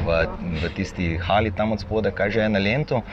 v, 0.06 0.18
v 0.62 0.70
tisti 0.76 1.16
hali 1.16 1.50
tam 1.50 1.72
od 1.72 1.80
spodaj, 1.80 2.12
kaj 2.12 2.30
že 2.30 2.40
je 2.40 2.48
na 2.48 2.58
Lentu, 2.58 3.00
uh, 3.00 3.04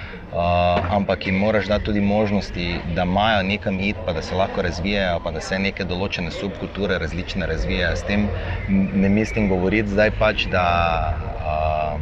ampak 0.98 1.28
jim 1.28 1.38
moraš 1.40 1.68
dati 1.68 1.86
tudi 1.86 2.02
možnosti, 2.02 2.82
da 2.96 3.04
imajo 3.04 3.44
nekam 3.44 3.80
iti, 3.80 4.00
pa 4.06 4.14
da 4.14 4.22
se 4.22 4.36
lahko 4.36 4.62
razvijajo, 4.62 5.20
pa 5.24 5.32
da 5.32 5.42
se 5.42 5.60
neke 5.60 5.86
določene 5.86 6.32
subkulture 6.32 6.98
različne 7.00 7.48
razvijajo. 7.48 7.96
S 7.96 8.04
tem 8.04 8.30
ne 8.68 9.10
mislim 9.10 9.50
govoriti 9.50 9.90
zdaj 9.90 10.12
pač, 10.20 10.48
da. 10.52 10.66
Uh, 11.40 12.00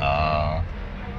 uh, 0.00 0.76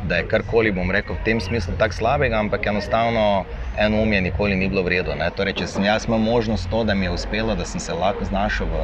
Da 0.07 0.15
je 0.15 0.27
karkoli, 0.31 0.71
bom 0.71 0.91
rekel, 0.91 1.15
v 1.15 1.23
tem 1.25 1.39
smislu 1.43 1.73
tako 1.79 1.93
slabega, 1.93 2.39
ampak 2.39 2.67
enostavno 2.67 3.43
eno 3.77 4.01
um 4.01 4.13
je 4.13 4.21
nikoli 4.21 4.55
ni 4.55 4.69
bilo 4.69 4.81
vredno. 4.81 5.15
Torej, 5.35 5.57
če 5.59 5.67
sem 5.67 5.83
jaz 5.83 6.07
imel 6.07 6.19
možnost 6.23 6.69
to, 6.71 6.83
da 6.87 6.95
mi 6.95 7.05
je 7.05 7.11
uspelo, 7.11 7.55
da 7.55 7.65
sem 7.65 7.79
se 7.83 7.93
lahko 7.93 8.25
znašel 8.25 8.71
v, 8.71 8.83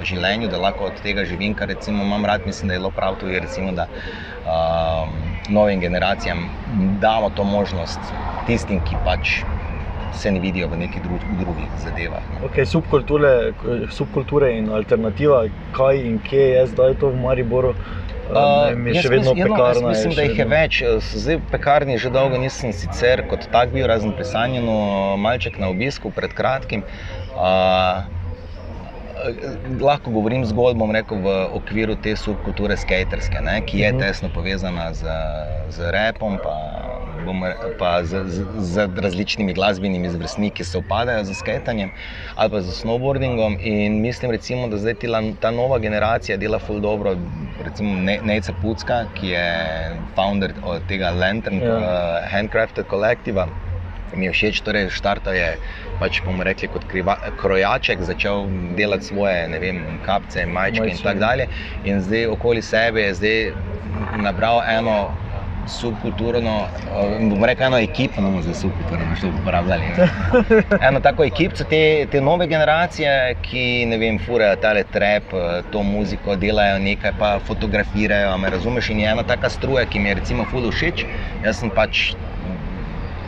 v 0.00 0.04
življenju, 0.08 0.48
da 0.48 0.58
lahko 0.58 0.88
od 0.90 1.00
tega 1.04 1.24
živim, 1.28 1.54
kar 1.54 1.68
recimo 1.68 2.04
imam 2.04 2.24
rad, 2.24 2.46
mislim, 2.46 2.72
da 2.72 2.74
je 2.74 2.80
zelo 2.80 2.90
prav 2.90 3.20
tudi, 3.20 3.38
recimo, 3.40 3.72
da 3.72 3.86
um, 3.86 5.14
novim 5.48 5.80
generacijam 5.80 6.48
damo 7.00 7.30
to 7.30 7.44
možnost 7.44 8.00
tistim, 8.46 8.80
ki 8.80 8.96
pač 9.04 9.42
se 10.12 10.30
ne 10.30 10.40
vidijo 10.40 10.68
v 10.68 10.76
nekih 10.76 11.02
dru 11.02 11.18
drugih 11.40 11.68
zadevah. 11.84 12.22
Okay, 12.48 12.64
subkulture, 12.68 13.52
subkulture 13.90 14.52
in 14.58 14.70
alternativa, 14.70 15.44
kaj 15.76 16.00
in 16.00 16.18
kje 16.18 16.48
je 16.56 16.66
zdaj 16.74 16.98
to 17.00 17.12
v 17.12 17.22
Mariboru? 17.22 17.74
Uh, 18.32 18.86
je 18.88 19.02
še 19.02 19.08
vedno 19.12 19.34
mislim, 19.34 19.52
pekarna. 19.52 19.68
Jaz 19.68 19.82
mislim, 19.82 20.14
da 20.14 20.22
jih 20.22 20.38
je 20.38 20.46
več. 20.48 20.82
Zdaj 21.12 21.36
v 21.36 21.50
pekarni 21.52 21.98
že 21.98 22.10
dolgo 22.10 22.38
nisem 22.40 22.72
sicer 22.72 23.26
kot 23.28 23.44
tak 23.52 23.72
bil, 23.72 23.86
razen 23.86 24.12
pri 24.12 24.24
Sanjenu, 24.24 24.76
malček 25.20 25.58
na 25.58 25.68
obisku 25.68 26.10
pred 26.10 26.32
kratkim. 26.32 26.84
Uh, 27.36 28.08
Lahko 29.80 30.10
govorim 30.10 30.42
zgolj 30.44 30.74
rekel, 30.92 31.20
v 31.22 31.34
okviru 31.54 31.94
te 31.94 32.16
subkulture 32.16 32.74
skaterske, 32.76 33.38
ne, 33.40 33.60
ki 33.62 33.78
je 33.78 33.92
Mhm. 33.92 34.00
tesno 34.00 34.28
povezana 34.28 34.92
z, 34.92 35.06
z 35.70 35.92
repom, 35.92 36.38
pa, 36.42 36.56
bomo 37.16 37.46
re- 37.46 37.56
pa 37.78 38.04
z, 38.04 38.24
z, 38.26 38.46
z 38.54 38.88
različnimi 38.96 39.52
glasbenimi 39.52 40.10
zvrstniki, 40.10 40.52
ki 40.52 40.64
se 40.64 40.78
upadajo 40.78 41.24
z 41.24 41.34
skatanjem 41.34 41.90
ali 42.34 42.50
pa 42.50 42.60
z 42.60 42.72
snowboardingom. 42.72 43.56
In 43.60 44.00
mislim, 44.00 44.30
recimo, 44.30 44.68
da 44.68 44.76
zdaj 44.78 44.94
tila, 44.94 45.22
ta 45.40 45.50
nova 45.50 45.78
generacija 45.78 46.36
dela 46.36 46.58
ful 46.58 46.80
dobro. 46.80 47.16
Recimo 47.58 47.94
Ne- 47.94 48.20
Nejca 48.22 48.52
Pucka, 48.52 49.06
ki 49.14 49.28
je 49.28 49.46
founder 50.14 50.52
tega 50.88 51.10
Lantern 51.10 51.62
Ja. 51.62 51.76
uh, 51.76 51.84
Handcrafted 52.30 52.86
Collectiva. 52.86 53.48
Mi 54.14 54.26
je 54.26 54.32
všeč, 54.32 54.60
torej 54.60 54.90
štartal 54.90 55.34
je, 55.34 55.56
pač 55.98 56.20
bomo 56.20 56.44
rekli, 56.44 56.68
kot 56.68 56.84
kriva, 56.84 57.16
krojaček, 57.36 58.02
začel 58.02 58.44
delati 58.76 59.04
svoje, 59.04 59.48
ne 59.48 59.58
vem, 59.58 59.78
kapce, 60.04 60.44
majčke 60.46 60.84
in 60.84 60.90
Majčke. 60.90 61.02
tako 61.02 61.18
dalje. 61.18 61.46
In 61.84 62.00
zdaj 62.00 62.26
okoli 62.26 62.62
sebe 62.62 63.00
je 63.00 63.14
zdaj 63.14 63.52
nabral 64.12 64.60
eno 64.68 65.14
subkulturno, 65.66 66.66
bom 67.30 67.44
rekel, 67.44 67.66
eno 67.66 67.78
ekipo, 67.78 68.20
no, 68.20 68.42
za 68.42 68.54
subkulturno, 68.54 69.14
što 69.16 69.28
uporabljali. 69.28 69.82
ne. 69.88 70.08
Eno 70.88 71.00
tako 71.00 71.24
ekipo, 71.24 71.64
te, 71.64 72.06
te 72.10 72.20
nove 72.20 72.46
generacije, 72.46 73.34
ki 73.42 73.86
ne 73.86 73.98
vem, 73.98 74.18
furajo 74.26 74.56
tale 74.56 74.84
trep, 74.84 75.30
to 75.70 75.82
muziko, 75.82 76.36
delajo 76.36 76.78
nekaj, 76.78 77.12
pa 77.18 77.38
fotografirajo, 77.46 78.36
me 78.38 78.50
razumeš. 78.50 78.90
In 78.90 79.00
je 79.00 79.10
ena 79.10 79.22
taka 79.22 79.50
struja, 79.50 79.86
ki 79.86 79.98
mi 79.98 80.08
je 80.08 80.14
recimo 80.14 80.46
ful 80.50 80.70
všeč. 80.70 81.06
Jaz 81.44 81.62
sem 81.62 81.70
pač 81.70 82.12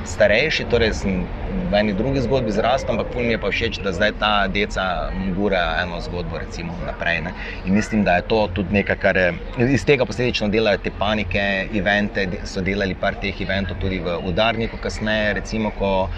starejši, 0.04 0.64
torej 0.70 0.92
sem 0.94 1.24
v 1.70 1.80
eni 1.80 1.92
drugi 1.92 2.20
zgodbi 2.20 2.52
zrastel, 2.52 2.94
ampak 2.94 3.12
ful 3.12 3.22
mi 3.22 3.34
je 3.34 3.38
pa 3.38 3.50
všeč, 3.50 3.80
da 3.84 3.92
zdaj 3.92 4.12
ta 4.18 4.32
deca 4.48 5.10
gura 5.36 5.62
eno 5.82 6.00
zgodbo 6.00 6.38
recimo, 6.38 6.76
naprej. 6.86 7.20
Ne? 7.24 7.34
In 7.64 7.74
mislim, 7.74 8.04
da 8.04 8.16
je 8.16 8.28
to 8.28 8.48
tudi 8.54 8.74
nekaj, 8.74 8.96
kar 8.96 9.16
je 9.16 9.32
iz 9.70 9.84
tega 9.84 10.04
posledično 10.04 10.48
delajo 10.48 10.78
te 10.84 10.92
panike, 10.98 11.68
evente, 11.72 12.28
so 12.44 12.60
delali 12.60 12.94
par 12.94 13.18
teh 13.20 13.40
eventov 13.40 13.80
tudi 13.80 13.98
v 13.98 14.18
udarniku 14.28 14.78
kasneje, 14.82 15.34
recimo, 15.40 15.72
ko, 15.78 16.08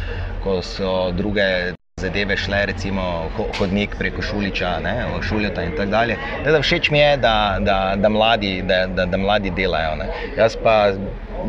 ko 0.44 0.62
so 0.62 1.12
druge. 1.12 1.75
Zadeve 1.96 2.36
šle, 2.36 2.66
recimo 2.66 3.02
ho- 3.30 3.46
hodnik 3.58 3.94
preko 3.98 4.22
Šuliča, 4.22 4.80
ne, 4.80 4.90
Šuljota 5.22 5.62
in 5.62 5.70
tako 5.70 5.86
dalje. 5.86 6.16
Tako 6.36 6.50
da 6.50 6.60
Všeč 6.60 6.90
mi 6.90 6.98
je, 6.98 7.16
da, 7.16 7.32
da, 7.60 7.94
da, 7.96 8.08
mladi, 8.08 8.62
da, 8.62 8.86
da, 8.86 9.06
da 9.06 9.16
mladi 9.16 9.50
delajo. 9.50 9.94
Ne. 9.96 10.04
Jaz 10.36 10.56
pa, 10.56 10.92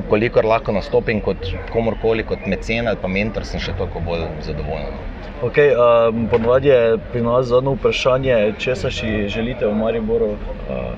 kolikor 0.09 0.45
lahko 0.45 0.71
nastopim 0.71 1.19
kot 1.21 1.37
komorkoli, 1.69 2.23
kot 2.23 2.45
mecen 2.47 2.87
ali 2.87 2.97
pa 2.97 3.07
mentor, 3.09 3.43
sem 3.45 3.59
še 3.59 3.73
toliko 3.73 3.99
bolj 3.99 4.23
zadovoljen. 4.41 4.95
Okay, 5.43 5.75
um, 5.75 6.27
Ponovadi 6.27 6.67
je 6.67 6.79
pri 7.11 7.21
nas 7.21 7.45
zadnje 7.45 7.75
vprašanje, 7.75 8.39
če 8.57 8.75
se 8.77 8.91
si 8.91 9.27
želite 9.27 9.67
v 9.67 9.75
Mariboru, 9.75 10.31
uh, 10.69 10.95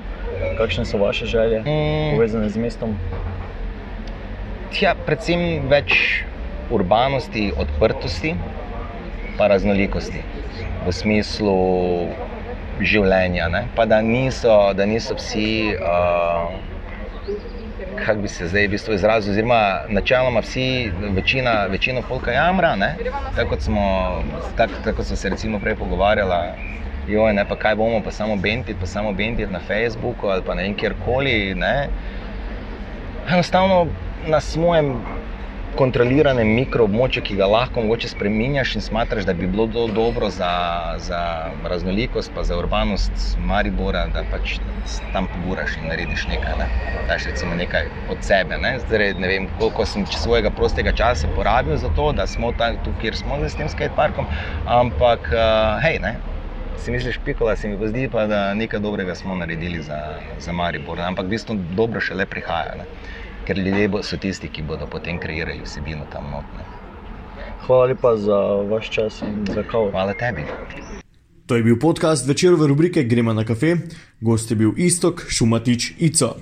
kakšne 0.58 0.84
so 0.84 0.98
vaše 0.98 1.26
želje 1.26 1.58
Mm. 1.60 2.14
povezane 2.14 2.48
z 2.48 2.56
mestom. 2.58 2.94
Tja, 4.70 4.94
predvsem 4.96 5.42
več 5.68 6.22
urbanosti, 6.70 7.50
odprtosti, 7.58 8.36
pa 9.40 9.48
raznolikosti 9.48 10.20
v 10.84 10.92
smislu 10.92 11.54
življenja. 12.80 13.48
Ne? 13.52 13.62
Pa 13.76 13.86
da 13.88 14.02
niso, 14.04 14.56
da 14.76 14.84
niso 14.88 15.16
vsi, 15.16 15.76
uh, 15.80 16.52
kako 18.00 18.20
bi 18.20 18.28
se 18.28 18.48
zdaj 18.52 18.68
v 18.68 18.72
bistvu 18.76 18.96
izrazil, 18.98 19.32
oziroma 19.32 19.62
načeloma 19.88 20.44
vsi, 20.44 20.66
večina, 21.16 21.54
večina 21.72 22.04
polka 22.04 22.36
jamra, 22.36 22.74
tako 23.36 23.54
kot 23.54 23.64
smo, 23.64 23.86
tak, 24.60 24.76
tako 24.84 25.08
so 25.08 25.16
se 25.16 25.32
recimo 25.32 25.60
prej 25.60 25.80
pogovarjali. 25.80 26.68
Joj, 27.08 27.32
ne, 27.34 27.42
pa 27.48 27.56
kaj 27.56 27.74
bomo, 27.80 28.02
pa 28.04 28.12
samo 28.12 28.36
benditi, 28.36 28.76
pa 28.80 28.86
samo 28.86 29.12
benditi 29.16 29.52
na 29.52 29.58
Facebooku 29.66 30.28
ali 30.28 30.44
pa 30.46 30.54
ne 30.54 30.68
vem 30.68 30.76
kjerkoli. 30.76 31.54
Ne? 31.56 31.88
enostavno 33.32 33.86
na 34.26 34.40
svojem 34.40 34.94
kontroliranem 35.76 36.48
mikroobmočju, 36.54 37.22
ki 37.22 37.36
ga 37.36 37.46
lahko 37.46 37.82
mogoče 37.82 38.08
spremenjaš 38.08 38.74
in 38.74 38.82
smatraš, 38.82 39.24
da 39.24 39.34
bi 39.34 39.46
bilo 39.46 39.66
to 39.66 39.86
dobro 39.86 40.30
za, 40.30 40.52
za 40.98 41.50
raznolikost, 41.64 42.32
pa 42.34 42.44
za 42.44 42.58
urbanost 42.58 43.36
Maribora, 43.38 44.06
da 44.14 44.24
pač 44.30 44.58
tam 45.12 45.28
poguraš 45.34 45.76
in 45.78 45.88
narediš 45.88 46.26
nekaj. 46.32 46.58
Ne? 46.58 46.66
Daš 47.08 47.26
recimo 47.26 47.54
nekaj 47.54 47.86
od 48.10 48.24
sebe. 48.24 48.58
Ne, 48.58 48.78
Zdaj, 48.86 49.14
ne 49.14 49.28
vem, 49.28 49.48
koliko 49.58 49.86
sem 49.86 50.06
svojega 50.06 50.50
prostega 50.50 50.92
časa 50.92 51.28
porabil 51.36 51.76
za 51.76 51.88
to, 51.96 52.12
da 52.12 52.26
smo 52.26 52.52
tam, 52.52 52.76
kjer 53.00 53.16
smo 53.16 53.38
zdaj 53.38 53.50
s 53.50 53.60
tem 53.60 53.68
skateparkom, 53.68 54.26
ampak 54.66 55.30
uh, 55.32 55.78
hej, 55.84 55.98
ne. 56.02 56.16
Si 56.80 56.90
misliš, 56.90 57.18
pikola 57.24 57.56
se 57.56 57.68
mi 57.68 57.76
pa 57.78 57.88
zdi, 57.88 58.08
pa, 58.08 58.26
da 58.26 58.54
nekaj 58.54 58.80
dobrega 58.80 59.14
smo 59.14 59.34
naredili 59.34 59.82
za, 59.82 59.98
za 60.40 60.52
Maribor, 60.52 61.00
ampak 61.00 61.26
v 61.26 61.36
bistvu 61.36 61.58
dobro 61.76 62.00
šele 62.00 62.26
prihaja. 62.26 62.78
Ne. 62.78 62.86
Ker 63.50 63.58
ljudje 63.58 63.88
bo- 63.88 64.02
so 64.02 64.16
tisti, 64.16 64.48
ki 64.48 64.62
bodo 64.62 64.86
potem 64.86 65.18
kreirali 65.18 65.64
vsebino 65.64 66.04
tam 66.12 66.24
notne. 66.30 66.62
Hvala 67.66 67.84
lepa 67.84 68.16
za 68.16 68.36
vaš 68.70 68.90
čas 68.90 69.22
in 69.22 69.46
za 69.54 69.62
kavo. 69.62 69.90
Hvala 69.90 70.14
tebi. 70.14 70.44
To 71.46 71.56
je 71.56 71.62
bil 71.62 71.78
podcast 71.78 72.28
večerove 72.28 72.66
rubrike 72.66 73.02
Gremo 73.02 73.32
na 73.32 73.44
kafe, 73.44 73.76
gost 74.20 74.50
je 74.50 74.56
bil 74.56 74.70
Istok 74.76 75.24
Šumatič 75.28 75.92
Ico. 75.98 76.36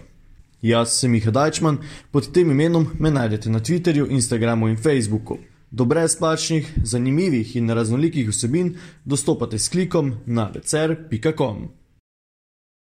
Jaz 0.62 0.88
sem 1.00 1.10
Miha 1.10 1.30
Dajčman, 1.30 1.78
pod 2.12 2.32
tem 2.32 2.50
imenom 2.50 2.86
me 3.00 3.10
najdete 3.10 3.50
na 3.50 3.60
Twitterju, 3.60 4.10
Instagramu 4.10 4.68
in 4.68 4.76
Facebooku. 4.76 5.38
Do 5.70 5.84
brezplačnih, 5.84 6.72
zanimivih 6.84 7.56
in 7.56 7.70
raznolikih 7.70 8.28
vsebin 8.28 8.76
dostopate 9.04 9.58
s 9.58 9.68
klikom 9.68 10.14
na 10.26 10.50
vecer.com. 10.54 11.68